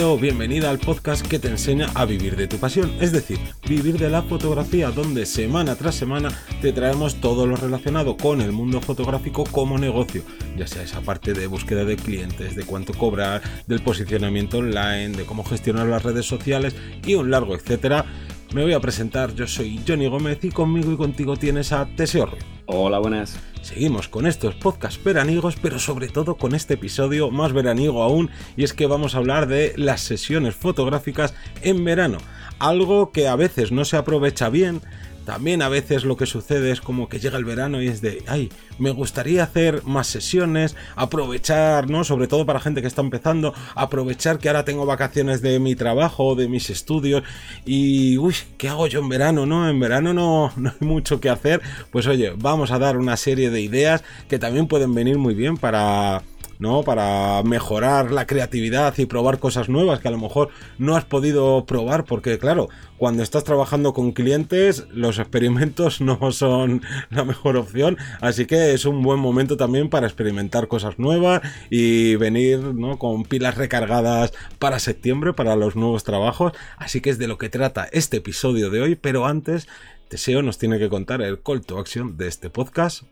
Bienvenida 0.00 0.70
al 0.70 0.78
podcast 0.78 1.26
que 1.26 1.38
te 1.38 1.48
enseña 1.48 1.90
a 1.94 2.06
vivir 2.06 2.34
de 2.34 2.48
tu 2.48 2.56
pasión, 2.56 2.90
es 3.00 3.12
decir, 3.12 3.38
vivir 3.68 3.98
de 3.98 4.08
la 4.08 4.22
fotografía, 4.22 4.90
donde 4.90 5.26
semana 5.26 5.76
tras 5.76 5.94
semana 5.94 6.30
te 6.62 6.72
traemos 6.72 7.16
todo 7.16 7.46
lo 7.46 7.54
relacionado 7.54 8.16
con 8.16 8.40
el 8.40 8.50
mundo 8.50 8.80
fotográfico 8.80 9.44
como 9.44 9.76
negocio, 9.76 10.22
ya 10.56 10.66
sea 10.66 10.84
esa 10.84 11.02
parte 11.02 11.34
de 11.34 11.46
búsqueda 11.46 11.84
de 11.84 11.96
clientes, 11.96 12.56
de 12.56 12.64
cuánto 12.64 12.94
cobrar, 12.94 13.42
del 13.66 13.82
posicionamiento 13.82 14.58
online, 14.58 15.10
de 15.10 15.26
cómo 15.26 15.44
gestionar 15.44 15.86
las 15.86 16.02
redes 16.02 16.24
sociales 16.24 16.74
y 17.06 17.14
un 17.14 17.30
largo 17.30 17.54
etcétera. 17.54 18.06
Me 18.54 18.62
voy 18.62 18.72
a 18.72 18.80
presentar, 18.80 19.34
yo 19.34 19.46
soy 19.46 19.80
Johnny 19.86 20.08
Gómez 20.08 20.38
y 20.42 20.48
conmigo 20.48 20.90
y 20.92 20.96
contigo 20.96 21.36
tienes 21.36 21.72
a 21.72 21.84
Teseo. 21.84 22.30
Hola, 22.64 22.98
buenas. 23.00 23.38
Seguimos 23.62 24.08
con 24.08 24.26
estos 24.26 24.54
podcasts 24.54 25.02
veranigos, 25.02 25.56
pero 25.60 25.78
sobre 25.78 26.08
todo 26.08 26.36
con 26.36 26.54
este 26.54 26.74
episodio 26.74 27.30
más 27.30 27.52
veraniego 27.52 28.02
aún, 28.02 28.30
y 28.56 28.64
es 28.64 28.72
que 28.72 28.86
vamos 28.86 29.14
a 29.14 29.18
hablar 29.18 29.46
de 29.46 29.74
las 29.76 30.00
sesiones 30.00 30.54
fotográficas 30.54 31.34
en 31.62 31.84
verano, 31.84 32.18
algo 32.58 33.12
que 33.12 33.28
a 33.28 33.36
veces 33.36 33.70
no 33.70 33.84
se 33.84 33.96
aprovecha 33.96 34.48
bien, 34.48 34.80
también 35.24 35.62
a 35.62 35.68
veces 35.68 36.04
lo 36.04 36.16
que 36.16 36.26
sucede 36.26 36.70
es 36.70 36.80
como 36.80 37.08
que 37.08 37.20
llega 37.20 37.38
el 37.38 37.44
verano 37.44 37.82
y 37.82 37.88
es 37.88 38.00
de, 38.00 38.22
ay, 38.26 38.50
me 38.78 38.90
gustaría 38.90 39.44
hacer 39.44 39.82
más 39.84 40.06
sesiones, 40.06 40.76
aprovechar, 40.96 41.88
¿no? 41.90 42.04
Sobre 42.04 42.26
todo 42.26 42.46
para 42.46 42.60
gente 42.60 42.80
que 42.80 42.88
está 42.88 43.02
empezando, 43.02 43.54
aprovechar 43.74 44.38
que 44.38 44.48
ahora 44.48 44.64
tengo 44.64 44.86
vacaciones 44.86 45.42
de 45.42 45.58
mi 45.60 45.74
trabajo, 45.76 46.34
de 46.34 46.48
mis 46.48 46.70
estudios 46.70 47.22
y, 47.64 48.18
uy, 48.18 48.34
¿qué 48.58 48.68
hago 48.68 48.86
yo 48.86 49.00
en 49.00 49.08
verano, 49.08 49.46
no? 49.46 49.68
En 49.68 49.78
verano 49.78 50.14
no, 50.14 50.52
no 50.56 50.70
hay 50.70 50.86
mucho 50.86 51.20
que 51.20 51.30
hacer. 51.30 51.60
Pues 51.90 52.06
oye, 52.06 52.32
vamos 52.36 52.70
a 52.70 52.78
dar 52.78 52.96
una 52.96 53.16
serie 53.16 53.50
de 53.50 53.60
ideas 53.60 54.02
que 54.28 54.38
también 54.38 54.66
pueden 54.66 54.94
venir 54.94 55.18
muy 55.18 55.34
bien 55.34 55.56
para 55.56 56.22
¿no? 56.60 56.82
Para 56.84 57.42
mejorar 57.42 58.12
la 58.12 58.26
creatividad 58.26 58.96
y 58.98 59.06
probar 59.06 59.38
cosas 59.38 59.68
nuevas 59.68 59.98
que 59.98 60.08
a 60.08 60.10
lo 60.12 60.18
mejor 60.18 60.50
no 60.78 60.94
has 60.94 61.04
podido 61.04 61.64
probar 61.64 62.04
porque 62.04 62.38
claro, 62.38 62.68
cuando 62.98 63.22
estás 63.22 63.44
trabajando 63.44 63.94
con 63.94 64.12
clientes 64.12 64.86
los 64.92 65.18
experimentos 65.18 66.00
no 66.00 66.30
son 66.32 66.82
la 67.08 67.24
mejor 67.24 67.56
opción, 67.56 67.96
así 68.20 68.46
que 68.46 68.74
es 68.74 68.84
un 68.84 69.02
buen 69.02 69.18
momento 69.18 69.56
también 69.56 69.88
para 69.88 70.06
experimentar 70.06 70.68
cosas 70.68 70.98
nuevas 70.98 71.40
y 71.70 72.16
venir, 72.16 72.60
¿no? 72.60 72.98
Con 72.98 73.24
pilas 73.24 73.56
recargadas 73.56 74.32
para 74.58 74.78
septiembre 74.78 75.32
para 75.32 75.56
los 75.56 75.76
nuevos 75.76 76.04
trabajos, 76.04 76.52
así 76.76 77.00
que 77.00 77.10
es 77.10 77.18
de 77.18 77.26
lo 77.26 77.38
que 77.38 77.48
trata 77.48 77.88
este 77.90 78.18
episodio 78.18 78.68
de 78.68 78.82
hoy, 78.82 78.94
pero 78.96 79.26
antes 79.26 79.66
Teseo 80.08 80.42
nos 80.42 80.58
tiene 80.58 80.78
que 80.78 80.90
contar 80.90 81.22
el 81.22 81.40
call 81.40 81.62
to 81.62 81.78
action 81.78 82.18
de 82.18 82.28
este 82.28 82.50
podcast 82.50 83.04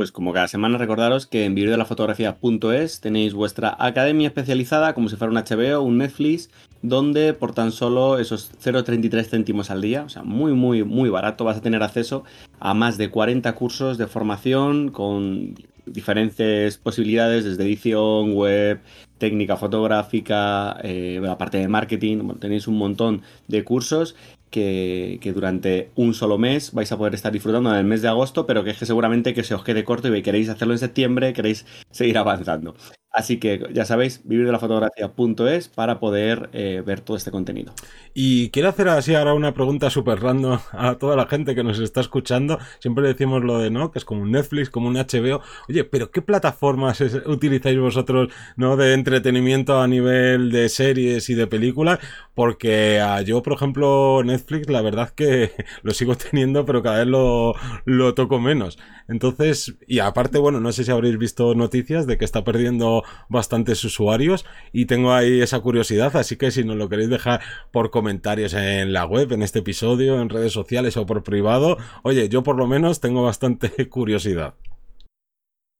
pues 0.00 0.12
como 0.12 0.32
cada 0.32 0.48
semana 0.48 0.78
recordaros 0.78 1.26
que 1.26 1.44
en 1.44 1.54
videodelafotografía.es 1.54 3.02
tenéis 3.02 3.34
vuestra 3.34 3.76
academia 3.78 4.28
especializada 4.28 4.94
como 4.94 5.10
si 5.10 5.16
fuera 5.16 5.30
un 5.30 5.36
HBO, 5.36 5.82
un 5.82 5.98
Netflix, 5.98 6.48
donde 6.80 7.34
por 7.34 7.52
tan 7.52 7.70
solo 7.70 8.18
esos 8.18 8.50
0,33 8.64 9.28
céntimos 9.28 9.70
al 9.70 9.82
día, 9.82 10.04
o 10.04 10.08
sea, 10.08 10.22
muy 10.22 10.54
muy 10.54 10.84
muy 10.84 11.10
barato, 11.10 11.44
vas 11.44 11.58
a 11.58 11.60
tener 11.60 11.82
acceso 11.82 12.24
a 12.60 12.72
más 12.72 12.96
de 12.96 13.10
40 13.10 13.52
cursos 13.54 13.98
de 13.98 14.06
formación 14.06 14.88
con 14.88 15.54
diferentes 15.84 16.78
posibilidades 16.78 17.44
desde 17.44 17.64
edición, 17.64 18.32
web, 18.32 18.80
técnica 19.18 19.58
fotográfica, 19.58 20.78
eh, 20.82 21.20
la 21.22 21.36
parte 21.36 21.58
de 21.58 21.68
marketing, 21.68 22.36
tenéis 22.38 22.66
un 22.68 22.78
montón 22.78 23.20
de 23.48 23.64
cursos 23.64 24.16
que, 24.50 25.32
durante 25.34 25.90
un 25.94 26.14
solo 26.14 26.38
mes 26.38 26.72
vais 26.72 26.90
a 26.92 26.98
poder 26.98 27.14
estar 27.14 27.32
disfrutando 27.32 27.70
en 27.70 27.76
el 27.76 27.84
mes 27.84 28.02
de 28.02 28.08
agosto, 28.08 28.46
pero 28.46 28.64
que 28.64 28.70
es 28.70 28.78
que 28.78 28.86
seguramente 28.86 29.34
que 29.34 29.44
se 29.44 29.54
os 29.54 29.64
quede 29.64 29.84
corto 29.84 30.14
y 30.14 30.22
queréis 30.22 30.48
hacerlo 30.48 30.74
en 30.74 30.78
septiembre, 30.78 31.32
queréis 31.32 31.66
seguir 31.90 32.18
avanzando. 32.18 32.74
Así 33.12 33.38
que 33.40 33.66
ya 33.72 33.84
sabéis, 33.84 34.20
vivirdelafotografía.es 34.22 35.68
para 35.68 35.98
poder 35.98 36.48
eh, 36.52 36.80
ver 36.86 37.00
todo 37.00 37.16
este 37.16 37.32
contenido. 37.32 37.72
Y 38.14 38.50
quiero 38.50 38.68
hacer 38.68 38.88
así 38.88 39.16
ahora 39.16 39.34
una 39.34 39.52
pregunta 39.52 39.90
súper 39.90 40.20
random 40.20 40.60
a 40.70 40.94
toda 40.94 41.16
la 41.16 41.26
gente 41.26 41.56
que 41.56 41.64
nos 41.64 41.80
está 41.80 42.00
escuchando. 42.00 42.60
Siempre 42.78 43.08
decimos 43.08 43.42
lo 43.42 43.58
de, 43.58 43.70
¿no? 43.70 43.90
Que 43.90 43.98
es 43.98 44.04
como 44.04 44.22
un 44.22 44.30
Netflix, 44.30 44.70
como 44.70 44.86
un 44.86 44.94
HBO. 44.94 45.42
Oye, 45.68 45.82
pero 45.82 46.12
¿qué 46.12 46.22
plataformas 46.22 47.00
utilizáis 47.26 47.80
vosotros, 47.80 48.32
¿no? 48.56 48.76
De 48.76 48.94
entretenimiento 48.94 49.80
a 49.80 49.88
nivel 49.88 50.52
de 50.52 50.68
series 50.68 51.28
y 51.30 51.34
de 51.34 51.48
películas. 51.48 51.98
Porque 52.34 53.00
ah, 53.00 53.22
yo, 53.22 53.42
por 53.42 53.54
ejemplo, 53.54 54.22
Netflix, 54.24 54.70
la 54.70 54.82
verdad 54.82 55.10
que 55.10 55.50
lo 55.82 55.92
sigo 55.94 56.14
teniendo, 56.16 56.64
pero 56.64 56.80
cada 56.80 56.98
vez 56.98 57.08
lo 57.08 58.14
toco 58.14 58.38
menos. 58.38 58.78
Entonces, 59.10 59.74
y 59.88 59.98
aparte, 59.98 60.38
bueno, 60.38 60.60
no 60.60 60.70
sé 60.70 60.84
si 60.84 60.92
habréis 60.92 61.18
visto 61.18 61.56
noticias 61.56 62.06
de 62.06 62.16
que 62.16 62.24
está 62.24 62.44
perdiendo 62.44 62.99
bastantes 63.28 63.82
usuarios 63.84 64.44
y 64.72 64.86
tengo 64.86 65.12
ahí 65.12 65.40
esa 65.40 65.60
curiosidad, 65.60 66.16
así 66.16 66.36
que 66.36 66.50
si 66.50 66.64
nos 66.64 66.76
lo 66.76 66.88
queréis 66.88 67.10
dejar 67.10 67.40
por 67.72 67.90
comentarios 67.90 68.54
en 68.54 68.92
la 68.92 69.04
web, 69.04 69.32
en 69.32 69.42
este 69.42 69.60
episodio, 69.60 70.20
en 70.20 70.28
redes 70.28 70.52
sociales 70.52 70.96
o 70.96 71.06
por 71.06 71.22
privado, 71.22 71.76
oye, 72.02 72.28
yo 72.28 72.42
por 72.42 72.56
lo 72.56 72.66
menos 72.66 73.00
tengo 73.00 73.22
bastante 73.22 73.70
curiosidad. 73.88 74.54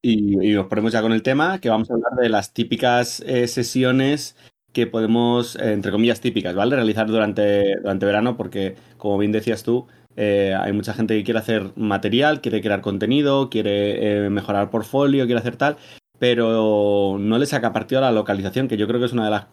Y, 0.03 0.37
nos 0.55 0.67
ponemos 0.67 0.93
ya 0.93 1.03
con 1.03 1.13
el 1.13 1.23
tema, 1.23 1.61
que 1.61 1.69
vamos 1.69 1.91
a 1.91 1.95
hablar 1.95 2.13
de 2.15 2.29
las 2.31 2.55
típicas 2.55 3.21
eh, 3.27 3.47
sesiones 3.49 4.37
que 4.73 4.87
podemos, 4.87 5.57
eh, 5.57 5.73
entre 5.73 5.93
comillas, 5.93 6.21
típicas, 6.21 6.55
¿vale? 6.55 6.77
Realizar 6.77 7.07
durante, 7.07 7.77
durante 7.77 8.07
verano, 8.07 8.37
porque, 8.37 8.77
como 8.97 9.19
bien 9.19 9.33
decías 9.33 9.63
tú, 9.63 9.87
eh, 10.17 10.55
hay 10.59 10.73
mucha 10.73 10.95
gente 10.95 11.17
que 11.17 11.25
quiere 11.25 11.41
hacer 11.41 11.73
material, 11.77 12.41
quiere 12.41 12.63
crear 12.63 12.81
contenido, 12.81 13.51
quiere 13.51 14.31
mejorar 14.31 14.71
portfolio, 14.71 15.27
quiere 15.27 15.41
hacer 15.41 15.57
tal, 15.57 15.77
pero 16.21 17.17
no 17.19 17.39
le 17.39 17.47
saca 17.47 17.73
partido 17.73 17.99
a 17.99 18.03
la 18.03 18.13
localización, 18.13 18.69
que 18.69 18.77
yo 18.77 18.87
creo 18.87 19.01
que 19.01 19.07
es 19.07 19.15
una 19.15 19.25
de 19.25 19.31
las, 19.31 19.47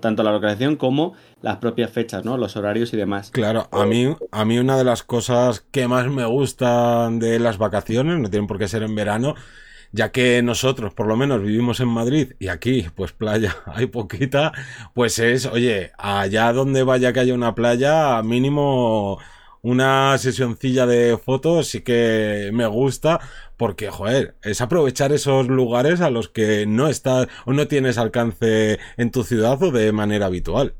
tanto 0.00 0.24
la 0.24 0.32
localización 0.32 0.74
como 0.74 1.14
las 1.42 1.58
propias 1.58 1.92
fechas, 1.92 2.24
¿no? 2.24 2.36
Los 2.36 2.56
horarios 2.56 2.92
y 2.92 2.96
demás. 2.96 3.30
Claro, 3.30 3.68
a 3.70 3.86
mí, 3.86 4.12
a 4.32 4.44
mí 4.44 4.58
una 4.58 4.76
de 4.76 4.82
las 4.82 5.04
cosas 5.04 5.60
que 5.70 5.86
más 5.86 6.08
me 6.08 6.26
gustan 6.26 7.20
de 7.20 7.38
las 7.38 7.56
vacaciones, 7.56 8.18
no 8.18 8.28
tienen 8.28 8.48
por 8.48 8.58
qué 8.58 8.66
ser 8.66 8.82
en 8.82 8.96
verano, 8.96 9.36
ya 9.92 10.10
que 10.10 10.42
nosotros 10.42 10.92
por 10.92 11.06
lo 11.06 11.16
menos 11.16 11.40
vivimos 11.40 11.78
en 11.78 11.88
Madrid 11.88 12.32
y 12.40 12.48
aquí 12.48 12.84
pues 12.96 13.12
playa 13.12 13.54
hay 13.66 13.86
poquita, 13.86 14.50
pues 14.94 15.20
es, 15.20 15.46
oye, 15.46 15.92
allá 15.98 16.52
donde 16.52 16.82
vaya 16.82 17.12
que 17.12 17.20
haya 17.20 17.32
una 17.32 17.54
playa, 17.54 18.20
mínimo 18.24 19.20
una 19.62 20.18
sesioncilla 20.18 20.86
de 20.86 21.16
fotos 21.16 21.68
sí 21.68 21.82
que 21.82 22.50
me 22.52 22.66
gusta 22.66 23.20
porque, 23.62 23.90
joder, 23.90 24.34
es 24.42 24.60
aprovechar 24.60 25.12
esos 25.12 25.46
lugares 25.46 26.00
a 26.00 26.10
los 26.10 26.28
que 26.28 26.66
no 26.66 26.88
estás 26.88 27.28
o 27.46 27.52
no 27.52 27.68
tienes 27.68 27.96
alcance 27.96 28.80
en 28.96 29.12
tu 29.12 29.22
ciudad 29.22 29.62
o 29.62 29.70
de 29.70 29.92
manera 29.92 30.26
habitual. 30.26 30.74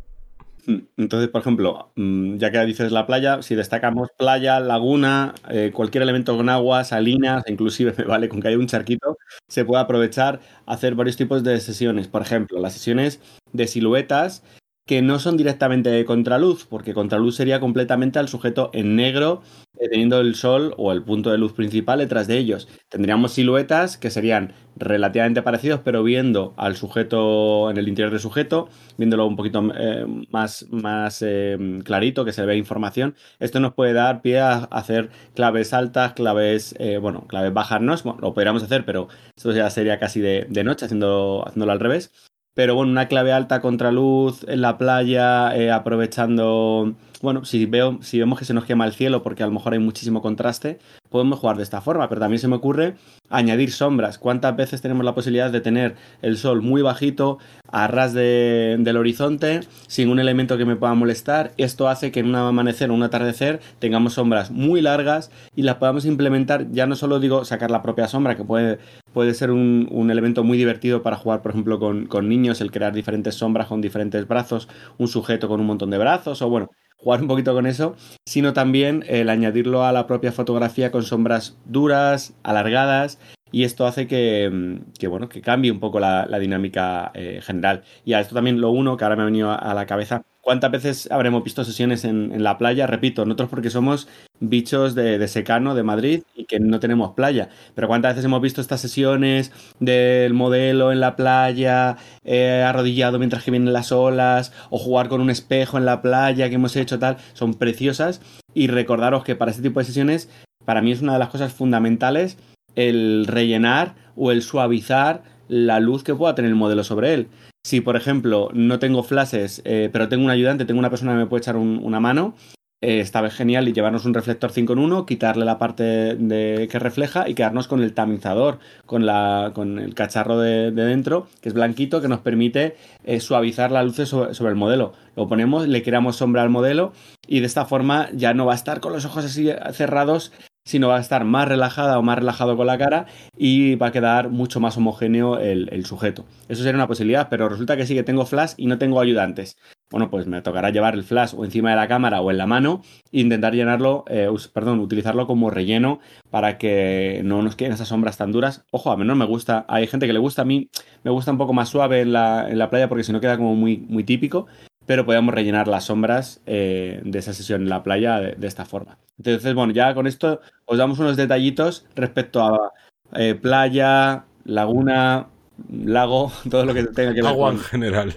Hmm, 0.66 0.78
entonces, 0.96 1.28
por 1.28 1.42
ejemplo, 1.42 1.92
mm, 1.94 2.38
ya 2.38 2.50
que 2.50 2.58
dices 2.66 2.90
la 2.90 3.06
playa, 3.06 3.40
si 3.40 3.54
destacamos 3.54 4.08
playa, 4.18 4.58
laguna, 4.58 5.32
eh, 5.48 5.70
cualquier 5.72 6.02
elemento 6.02 6.36
con 6.36 6.48
agua, 6.48 6.82
salinas, 6.82 7.44
inclusive 7.46 7.94
me 7.98 8.02
vale 8.04 8.28
con 8.28 8.42
que 8.42 8.48
haya 8.48 8.58
un 8.58 8.66
charquito, 8.66 9.16
se 9.46 9.64
puede 9.64 9.80
aprovechar 9.80 10.40
hacer 10.66 10.96
varios 10.96 11.16
tipos 11.16 11.44
de 11.44 11.60
sesiones. 11.60 12.08
Por 12.08 12.22
ejemplo, 12.22 12.58
las 12.58 12.72
sesiones 12.72 13.20
de 13.52 13.68
siluetas 13.68 14.42
que 14.86 15.00
no 15.00 15.18
son 15.18 15.36
directamente 15.36 15.90
de 15.90 16.04
contraluz, 16.04 16.66
porque 16.66 16.92
contraluz 16.92 17.36
sería 17.36 17.60
completamente 17.60 18.18
al 18.18 18.28
sujeto 18.28 18.70
en 18.72 18.96
negro, 18.96 19.42
eh, 19.78 19.88
teniendo 19.88 20.20
el 20.20 20.34
sol 20.34 20.74
o 20.76 20.90
el 20.90 21.02
punto 21.04 21.30
de 21.30 21.38
luz 21.38 21.52
principal 21.52 22.00
detrás 22.00 22.26
de 22.26 22.36
ellos. 22.38 22.68
Tendríamos 22.88 23.32
siluetas 23.32 23.96
que 23.96 24.10
serían 24.10 24.54
relativamente 24.76 25.42
parecidos, 25.42 25.80
pero 25.84 26.02
viendo 26.02 26.52
al 26.56 26.74
sujeto 26.74 27.70
en 27.70 27.76
el 27.76 27.88
interior 27.88 28.10
del 28.10 28.20
sujeto, 28.20 28.68
viéndolo 28.98 29.26
un 29.26 29.36
poquito 29.36 29.62
eh, 29.78 30.04
más, 30.30 30.66
más 30.70 31.22
eh, 31.22 31.80
clarito, 31.84 32.24
que 32.24 32.32
se 32.32 32.44
ve 32.44 32.56
información. 32.56 33.14
Esto 33.38 33.60
nos 33.60 33.74
puede 33.74 33.92
dar 33.92 34.20
pie 34.20 34.40
a 34.40 34.64
hacer 34.64 35.10
claves 35.34 35.72
altas, 35.74 36.14
claves, 36.14 36.74
bueno, 37.00 37.26
claves 37.28 37.52
bajas, 37.52 37.80
no, 37.80 37.94
lo 38.20 38.34
podríamos 38.34 38.62
hacer, 38.62 38.84
pero 38.84 39.08
esto 39.36 39.52
ya 39.52 39.70
sería 39.70 39.98
casi 40.00 40.20
de, 40.20 40.46
de 40.48 40.64
noche, 40.64 40.86
haciendo, 40.86 41.44
haciéndolo 41.46 41.72
al 41.72 41.80
revés. 41.80 42.31
Pero 42.54 42.74
bueno, 42.74 42.92
una 42.92 43.08
clave 43.08 43.32
alta 43.32 43.60
contraluz 43.62 44.44
en 44.46 44.60
la 44.60 44.76
playa, 44.76 45.56
eh, 45.56 45.70
aprovechando. 45.70 46.94
Bueno, 47.22 47.44
si, 47.44 47.66
veo, 47.66 47.98
si 48.02 48.18
vemos 48.18 48.38
que 48.38 48.44
se 48.44 48.52
nos 48.52 48.64
quema 48.64 48.84
el 48.84 48.92
cielo 48.92 49.22
porque 49.22 49.42
a 49.42 49.46
lo 49.46 49.52
mejor 49.52 49.72
hay 49.72 49.78
muchísimo 49.78 50.20
contraste, 50.20 50.80
podemos 51.08 51.38
jugar 51.38 51.56
de 51.56 51.62
esta 51.62 51.80
forma. 51.80 52.08
Pero 52.08 52.20
también 52.20 52.40
se 52.40 52.48
me 52.48 52.56
ocurre 52.56 52.96
añadir 53.30 53.72
sombras. 53.72 54.18
¿Cuántas 54.18 54.54
veces 54.54 54.82
tenemos 54.82 55.04
la 55.04 55.14
posibilidad 55.14 55.50
de 55.50 55.62
tener 55.62 55.96
el 56.20 56.36
sol 56.36 56.60
muy 56.60 56.82
bajito, 56.82 57.38
a 57.70 57.86
ras 57.86 58.12
del 58.12 58.96
horizonte, 58.98 59.60
sin 59.86 60.10
un 60.10 60.18
elemento 60.18 60.58
que 60.58 60.66
me 60.66 60.76
pueda 60.76 60.92
molestar? 60.94 61.52
Esto 61.56 61.88
hace 61.88 62.12
que 62.12 62.20
en 62.20 62.26
un 62.26 62.34
amanecer 62.34 62.90
o 62.90 62.94
un 62.94 63.02
atardecer 63.02 63.60
tengamos 63.78 64.14
sombras 64.14 64.50
muy 64.50 64.82
largas 64.82 65.30
y 65.56 65.62
las 65.62 65.76
podamos 65.76 66.04
implementar. 66.04 66.70
Ya 66.72 66.86
no 66.86 66.96
solo 66.96 67.18
digo 67.18 67.46
sacar 67.46 67.70
la 67.70 67.82
propia 67.82 68.08
sombra, 68.08 68.36
que 68.36 68.44
puede 68.44 68.78
puede 69.12 69.34
ser 69.34 69.50
un, 69.50 70.08
elemento 70.10 70.44
muy 70.44 70.58
divertido 70.58 71.02
para 71.02 71.16
jugar, 71.16 71.42
por 71.42 71.52
ejemplo, 71.52 71.78
con, 71.78 72.28
niños, 72.28 72.60
el 72.60 72.70
crear 72.70 72.92
diferentes 72.92 73.34
sombras 73.36 73.68
con 73.68 73.80
diferentes 73.80 74.26
brazos, 74.26 74.68
un 74.98 75.08
sujeto 75.08 75.48
con 75.48 75.60
un 75.60 75.66
montón 75.66 75.90
de 75.90 75.98
brazos, 75.98 76.42
o 76.42 76.48
bueno, 76.48 76.70
jugar 76.96 77.20
un 77.20 77.28
poquito 77.28 77.54
con 77.54 77.66
eso, 77.66 77.96
sino 78.26 78.52
también 78.52 79.04
el 79.08 79.28
añadirlo 79.28 79.84
a 79.84 79.92
la 79.92 80.06
propia 80.06 80.32
fotografía 80.32 80.90
con 80.90 81.02
sombras 81.02 81.56
duras, 81.64 82.34
alargadas, 82.42 83.18
y 83.52 83.64
esto 83.64 83.86
hace 83.86 84.06
que, 84.06 84.50
mm, 84.50 85.08
bueno, 85.08 85.28
que 85.28 85.42
cambie 85.42 85.70
un 85.70 85.78
poco 85.78 86.00
la, 86.00 86.26
dinámica 86.38 87.12
eh, 87.14 87.40
general. 87.42 87.82
Y 88.04 88.14
a 88.14 88.20
esto 88.20 88.34
también 88.34 88.60
lo 88.60 88.70
uno, 88.70 88.96
que 88.96 89.04
ahora 89.04 89.16
me 89.16 89.22
ha 89.22 89.26
venido 89.26 89.50
a, 89.50 89.74
la 89.74 89.86
cabeza, 89.86 90.22
¿cuántas 90.42 90.70
veces 90.70 91.08
habremos 91.10 91.42
visto 91.42 91.64
sesiones 91.64 92.04
en, 92.04 92.42
la 92.42 92.58
playa? 92.58 92.86
Repito, 92.86 93.24
nosotros 93.24 93.48
porque 93.48 93.70
somos 93.70 94.08
bichos 94.40 94.94
de, 94.94 95.26
secano, 95.28 95.74
de 95.74 95.82
Madrid, 95.82 96.22
y 96.34 96.44
que 96.44 96.60
no 96.60 96.80
tenemos 96.80 97.14
playa, 97.14 97.48
pero 97.74 97.88
¿cuántas 97.88 98.12
veces 98.12 98.26
hemos 98.26 98.42
visto 98.42 98.60
estas 98.60 98.80
sesiones 98.80 99.52
del 99.80 100.34
modelo 100.34 100.92
en 100.92 101.00
la 101.00 101.16
playa, 101.16 101.96
eh, 102.24 102.62
arrodillado 102.66 103.18
mientras 103.18 103.44
que 103.44 103.52
vienen 103.52 103.72
las 103.72 103.92
olas, 103.92 104.52
o 104.68 104.78
jugar 104.78 105.08
con 105.08 105.20
un 105.20 105.30
espejo 105.30 105.78
en 105.78 105.86
la 105.86 106.02
playa 106.02 106.48
que 106.48 106.56
hemos 106.56 106.76
hecho 106.76 106.98
tal? 106.98 107.16
Son 107.32 107.54
preciosas 107.54 108.20
y 108.52 108.66
recordaros 108.66 109.24
que 109.24 109.36
para 109.36 109.52
este 109.52 109.62
tipo 109.62 109.80
de 109.80 109.86
sesiones, 109.86 110.28
para 110.64 110.82
mí 110.82 110.92
es 110.92 111.00
una 111.00 111.14
de 111.14 111.18
las 111.20 111.28
cosas 111.28 111.52
fundamentales 111.52 112.36
el 112.74 113.26
rellenar 113.26 113.94
o 114.16 114.32
el 114.32 114.42
suavizar 114.42 115.22
la 115.52 115.80
luz 115.80 116.02
que 116.02 116.14
pueda 116.14 116.34
tener 116.34 116.48
el 116.50 116.56
modelo 116.56 116.82
sobre 116.82 117.12
él. 117.12 117.28
Si, 117.62 117.82
por 117.82 117.96
ejemplo, 117.96 118.48
no 118.54 118.78
tengo 118.78 119.02
flashes, 119.02 119.60
eh, 119.66 119.90
pero 119.92 120.08
tengo 120.08 120.24
un 120.24 120.30
ayudante, 120.30 120.64
tengo 120.64 120.80
una 120.80 120.88
persona 120.88 121.12
que 121.12 121.18
me 121.18 121.26
puede 121.26 121.42
echar 121.42 121.56
una 121.56 122.00
mano, 122.00 122.34
eh, 122.80 123.00
está 123.00 123.28
genial 123.28 123.68
y 123.68 123.74
llevarnos 123.74 124.06
un 124.06 124.14
reflector 124.14 124.50
5 124.50 124.72
en 124.72 124.78
1, 124.78 125.04
quitarle 125.04 125.44
la 125.44 125.58
parte 125.58 125.82
de, 126.16 126.68
que 126.70 126.78
refleja 126.78 127.28
y 127.28 127.34
quedarnos 127.34 127.68
con 127.68 127.82
el 127.82 127.92
tamizador, 127.92 128.60
con, 128.86 129.04
la, 129.04 129.52
con 129.54 129.78
el 129.78 129.94
cacharro 129.94 130.38
de, 130.38 130.70
dentro, 130.70 131.28
que 131.42 131.50
es 131.50 131.54
blanquito, 131.54 132.00
que 132.00 132.08
nos 132.08 132.20
permite 132.20 132.74
eh, 133.04 133.20
suavizar 133.20 133.70
las 133.70 133.84
luces 133.84 134.08
sobre, 134.08 134.32
sobre, 134.32 134.52
el 134.52 134.56
modelo. 134.56 134.94
Lo 135.16 135.28
ponemos, 135.28 135.68
le 135.68 135.82
creamos 135.82 136.16
sombra 136.16 136.42
al 136.42 136.48
modelo 136.48 136.94
y 137.28 137.40
de 137.40 137.46
esta 137.46 137.66
forma 137.66 138.08
ya 138.14 138.32
no 138.32 138.46
va 138.46 138.52
a 138.52 138.56
estar 138.56 138.80
con 138.80 138.94
los 138.94 139.04
ojos 139.04 139.26
así 139.26 139.50
cerrados 139.72 140.32
sino 140.64 140.88
va 140.88 140.96
a 140.96 141.00
estar 141.00 141.24
más 141.24 141.48
relajada 141.48 141.98
o 141.98 142.02
más 142.02 142.18
relajado 142.18 142.56
con 142.56 142.66
la 142.66 142.78
cara 142.78 143.06
y 143.36 143.74
va 143.76 143.88
a 143.88 143.92
quedar 143.92 144.30
mucho 144.30 144.60
más 144.60 144.76
homogéneo 144.76 145.38
el, 145.38 145.84
sujeto. 145.84 146.24
Eso 146.48 146.62
sería 146.62 146.76
una 146.76 146.86
posibilidad, 146.86 147.28
pero 147.28 147.48
resulta 147.48 147.76
que 147.76 147.86
sí 147.86 147.94
que 147.94 148.02
tengo 148.02 148.24
flash 148.24 148.52
y 148.56 148.66
no 148.66 148.78
tengo 148.78 149.00
ayudantes. 149.00 149.56
Bueno, 149.90 150.08
pues 150.10 150.26
me 150.26 150.40
tocará 150.40 150.70
llevar 150.70 150.94
el 150.94 151.02
flash 151.02 151.34
o 151.36 151.44
encima 151.44 151.70
de 151.70 151.76
la 151.76 151.88
cámara 151.88 152.20
o 152.20 152.30
en 152.30 152.38
la 152.38 152.46
mano 152.46 152.82
e 153.10 153.20
intentar 153.20 153.52
llenarlo, 153.54 154.04
eh, 154.08 154.28
perdón, 154.54 154.80
utilizarlo 154.80 155.26
como 155.26 155.50
relleno 155.50 156.00
para 156.30 156.56
que 156.56 157.20
no 157.24 157.42
nos 157.42 157.56
queden 157.56 157.72
esas 157.72 157.88
sombras 157.88 158.16
tan 158.16 158.32
duras. 158.32 158.64
Ojo, 158.70 158.90
a 158.90 158.96
mí 158.96 159.04
no 159.04 159.16
me 159.16 159.26
gusta, 159.26 159.66
hay 159.68 159.86
gente 159.86 160.06
que 160.06 160.14
le 160.14 160.18
gusta, 160.18 160.42
a 160.42 160.46
mí 160.46 160.70
me 161.02 161.10
gusta 161.10 161.32
un 161.32 161.38
poco 161.38 161.52
más 161.52 161.68
suave 161.68 162.00
en 162.00 162.12
la, 162.12 162.48
en 162.48 162.58
la 162.58 162.70
playa 162.70 162.88
porque 162.88 163.04
si 163.04 163.12
no 163.12 163.20
queda 163.20 163.36
como 163.36 163.54
muy, 163.54 163.78
muy 163.78 164.04
típico, 164.04 164.46
pero 164.86 165.06
podemos 165.06 165.34
rellenar 165.34 165.68
las 165.68 165.84
sombras 165.84 166.40
eh, 166.46 167.00
de 167.04 167.18
esa 167.18 167.32
sesión 167.32 167.62
en 167.62 167.68
la 167.68 167.82
playa 167.82 168.20
de, 168.20 168.46
esta 168.46 168.64
forma. 168.64 168.98
Entonces, 169.24 169.54
bueno, 169.54 169.72
ya 169.72 169.94
con 169.94 170.08
esto 170.08 170.40
os 170.64 170.78
damos 170.78 170.98
unos 170.98 171.16
detallitos 171.16 171.86
respecto 171.94 172.42
a 172.42 172.72
eh, 173.14 173.36
playa, 173.36 174.24
laguna, 174.44 175.28
lago, 175.70 176.32
todo 176.50 176.64
lo 176.64 176.74
que 176.74 176.84
tenga 176.84 177.14
que 177.14 177.22
ver 177.22 177.30
Agua 177.30 177.52
en 177.52 177.60
general. 177.60 178.16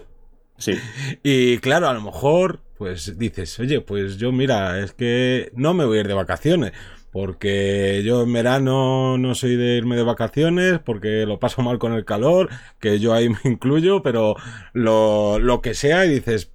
Sí. 0.57 0.73
Y 1.21 1.59
claro, 1.59 1.89
a 1.89 1.93
lo 1.93 2.01
mejor, 2.01 2.61
pues 2.77 3.19
dices, 3.19 3.59
oye, 3.59 3.81
pues 3.81 4.17
yo 4.17 4.31
mira, 4.31 4.79
es 4.79 4.93
que 4.93 5.51
no 5.53 5.75
me 5.75 5.85
voy 5.85 5.97
a 5.97 6.01
ir 6.01 6.07
de 6.07 6.13
vacaciones. 6.13 6.73
Porque 7.11 8.01
yo 8.03 8.23
en 8.23 8.33
verano 8.33 9.17
no 9.17 9.35
soy 9.35 9.55
de 9.55 9.77
irme 9.77 9.95
de 9.95 10.03
vacaciones, 10.03 10.79
porque 10.79 11.25
lo 11.25 11.39
paso 11.39 11.61
mal 11.61 11.79
con 11.79 11.93
el 11.93 12.03
calor, 12.03 12.49
que 12.79 12.99
yo 12.99 13.13
ahí 13.13 13.29
me 13.29 13.37
incluyo, 13.45 14.01
pero 14.01 14.35
lo, 14.73 15.39
lo 15.39 15.61
que 15.61 15.75
sea, 15.75 16.05
y 16.05 16.09
dices, 16.09 16.51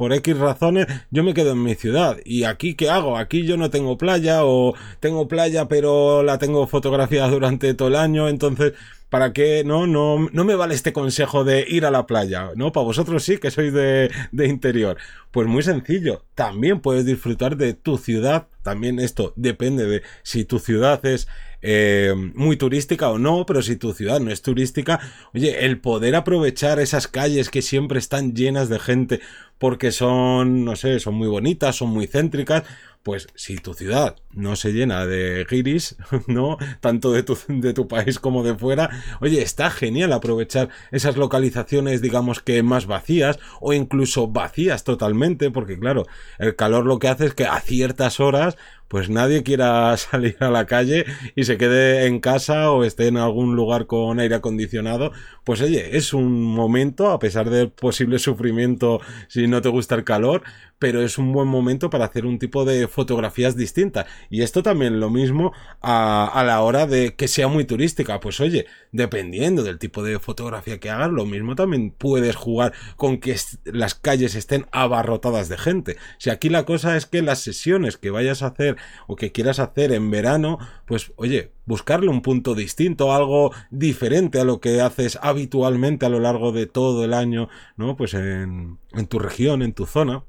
por 0.00 0.14
X 0.14 0.38
razones, 0.38 0.86
yo 1.10 1.22
me 1.22 1.34
quedo 1.34 1.52
en 1.52 1.62
mi 1.62 1.74
ciudad. 1.74 2.16
¿Y 2.24 2.44
aquí 2.44 2.72
qué 2.72 2.88
hago? 2.88 3.18
Aquí 3.18 3.44
yo 3.44 3.58
no 3.58 3.68
tengo 3.68 3.98
playa 3.98 4.46
o 4.46 4.74
tengo 4.98 5.28
playa 5.28 5.68
pero 5.68 6.22
la 6.22 6.38
tengo 6.38 6.66
fotografiada 6.66 7.28
durante 7.38 7.74
todo 7.74 7.88
el 7.88 7.96
año, 7.96 8.26
entonces 8.26 8.72
¿para 9.10 9.34
qué? 9.34 9.62
No, 9.62 9.86
no, 9.86 10.30
no 10.32 10.44
me 10.44 10.54
vale 10.54 10.74
este 10.74 10.94
consejo 10.94 11.44
de 11.44 11.66
ir 11.68 11.84
a 11.84 11.90
la 11.90 12.06
playa, 12.06 12.52
¿no? 12.56 12.72
Para 12.72 12.86
vosotros 12.86 13.22
sí, 13.22 13.36
que 13.36 13.50
sois 13.50 13.74
de, 13.74 14.10
de 14.32 14.48
interior. 14.48 14.96
Pues 15.32 15.46
muy 15.46 15.62
sencillo, 15.62 16.24
también 16.34 16.80
puedes 16.80 17.04
disfrutar 17.04 17.58
de 17.58 17.74
tu 17.74 17.98
ciudad, 17.98 18.46
también 18.62 19.00
esto 19.00 19.34
depende 19.36 19.84
de 19.86 20.02
si 20.22 20.46
tu 20.46 20.60
ciudad 20.60 21.04
es 21.04 21.28
eh, 21.62 22.14
muy 22.34 22.56
turística 22.56 23.10
o 23.10 23.18
no, 23.18 23.44
pero 23.46 23.62
si 23.62 23.76
tu 23.76 23.92
ciudad 23.92 24.20
no 24.20 24.30
es 24.30 24.42
turística, 24.42 25.00
oye, 25.34 25.64
el 25.64 25.80
poder 25.80 26.16
aprovechar 26.16 26.80
esas 26.80 27.08
calles 27.08 27.50
que 27.50 27.62
siempre 27.62 27.98
están 27.98 28.34
llenas 28.34 28.68
de 28.68 28.78
gente 28.78 29.20
porque 29.58 29.92
son, 29.92 30.64
no 30.64 30.74
sé, 30.74 31.00
son 31.00 31.14
muy 31.14 31.28
bonitas, 31.28 31.76
son 31.76 31.90
muy 31.90 32.06
céntricas, 32.06 32.64
pues 33.02 33.28
si 33.34 33.56
tu 33.56 33.74
ciudad 33.74 34.16
no 34.32 34.56
se 34.56 34.72
llena 34.72 35.06
de 35.06 35.46
giris, 35.48 35.96
¿no? 36.26 36.58
Tanto 36.80 37.12
de 37.12 37.22
tu, 37.22 37.36
de 37.48 37.72
tu 37.72 37.88
país 37.88 38.18
como 38.18 38.42
de 38.42 38.54
fuera, 38.54 38.90
oye, 39.20 39.42
está 39.42 39.70
genial 39.70 40.12
aprovechar 40.12 40.68
esas 40.90 41.16
localizaciones, 41.16 42.02
digamos 42.02 42.40
que 42.40 42.62
más 42.62 42.86
vacías 42.86 43.38
o 43.60 43.72
incluso 43.72 44.28
vacías 44.28 44.84
totalmente, 44.84 45.50
porque 45.50 45.78
claro, 45.78 46.06
el 46.38 46.56
calor 46.56 46.86
lo 46.86 46.98
que 46.98 47.08
hace 47.08 47.26
es 47.26 47.34
que 47.34 47.46
a 47.46 47.60
ciertas 47.60 48.20
horas 48.20 48.56
pues 48.90 49.08
nadie 49.08 49.44
quiera 49.44 49.96
salir 49.96 50.36
a 50.40 50.50
la 50.50 50.66
calle 50.66 51.06
y 51.36 51.44
se 51.44 51.56
quede 51.56 52.06
en 52.06 52.18
casa 52.18 52.72
o 52.72 52.82
esté 52.82 53.06
en 53.06 53.18
algún 53.18 53.54
lugar 53.54 53.86
con 53.86 54.18
aire 54.18 54.34
acondicionado, 54.34 55.12
pues 55.44 55.62
oye, 55.62 55.96
es 55.96 56.12
un 56.12 56.42
momento, 56.42 57.12
a 57.12 57.20
pesar 57.20 57.50
del 57.50 57.70
posible 57.70 58.18
sufrimiento 58.18 59.00
si 59.28 59.46
no 59.46 59.62
te 59.62 59.68
gusta 59.68 59.94
el 59.94 60.02
calor, 60.02 60.42
pero 60.80 61.02
es 61.02 61.18
un 61.18 61.32
buen 61.32 61.46
momento 61.46 61.90
para 61.90 62.06
hacer 62.06 62.26
un 62.26 62.40
tipo 62.40 62.64
de 62.64 62.88
fotografías 62.88 63.54
distintas. 63.54 64.06
Y 64.30 64.42
esto 64.42 64.64
también 64.64 64.98
lo 64.98 65.10
mismo 65.10 65.52
a, 65.80 66.26
a 66.26 66.42
la 66.42 66.60
hora 66.62 66.86
de 66.88 67.14
que 67.14 67.28
sea 67.28 67.46
muy 67.46 67.64
turística, 67.64 68.18
pues 68.18 68.40
oye, 68.40 68.66
dependiendo 68.90 69.62
del 69.62 69.78
tipo 69.78 70.02
de 70.02 70.18
fotografía 70.18 70.80
que 70.80 70.90
hagas, 70.90 71.10
lo 71.10 71.26
mismo 71.26 71.54
también 71.54 71.92
puedes 71.92 72.34
jugar 72.34 72.72
con 72.96 73.18
que 73.18 73.36
las 73.64 73.94
calles 73.94 74.34
estén 74.34 74.66
abarrotadas 74.72 75.48
de 75.48 75.58
gente. 75.58 75.96
Si 76.18 76.30
aquí 76.30 76.48
la 76.48 76.64
cosa 76.64 76.96
es 76.96 77.06
que 77.06 77.22
las 77.22 77.40
sesiones 77.40 77.96
que 77.96 78.10
vayas 78.10 78.42
a 78.42 78.48
hacer 78.48 78.76
o 79.06 79.16
que 79.16 79.32
quieras 79.32 79.60
hacer 79.60 79.92
en 79.92 80.10
verano, 80.10 80.58
pues 80.86 81.12
oye, 81.16 81.52
buscarle 81.66 82.08
un 82.08 82.22
punto 82.22 82.54
distinto, 82.54 83.12
algo 83.12 83.52
diferente 83.70 84.40
a 84.40 84.44
lo 84.44 84.60
que 84.60 84.80
haces 84.80 85.18
habitualmente 85.22 86.04
a 86.04 86.08
lo 86.08 86.18
largo 86.18 86.52
de 86.52 86.66
todo 86.66 87.04
el 87.04 87.14
año, 87.14 87.48
¿no? 87.76 87.96
Pues 87.96 88.14
en, 88.14 88.78
tu 89.08 89.18
región, 89.18 89.62
en 89.62 89.72
tu 89.72 89.86
zona. 89.86 90.24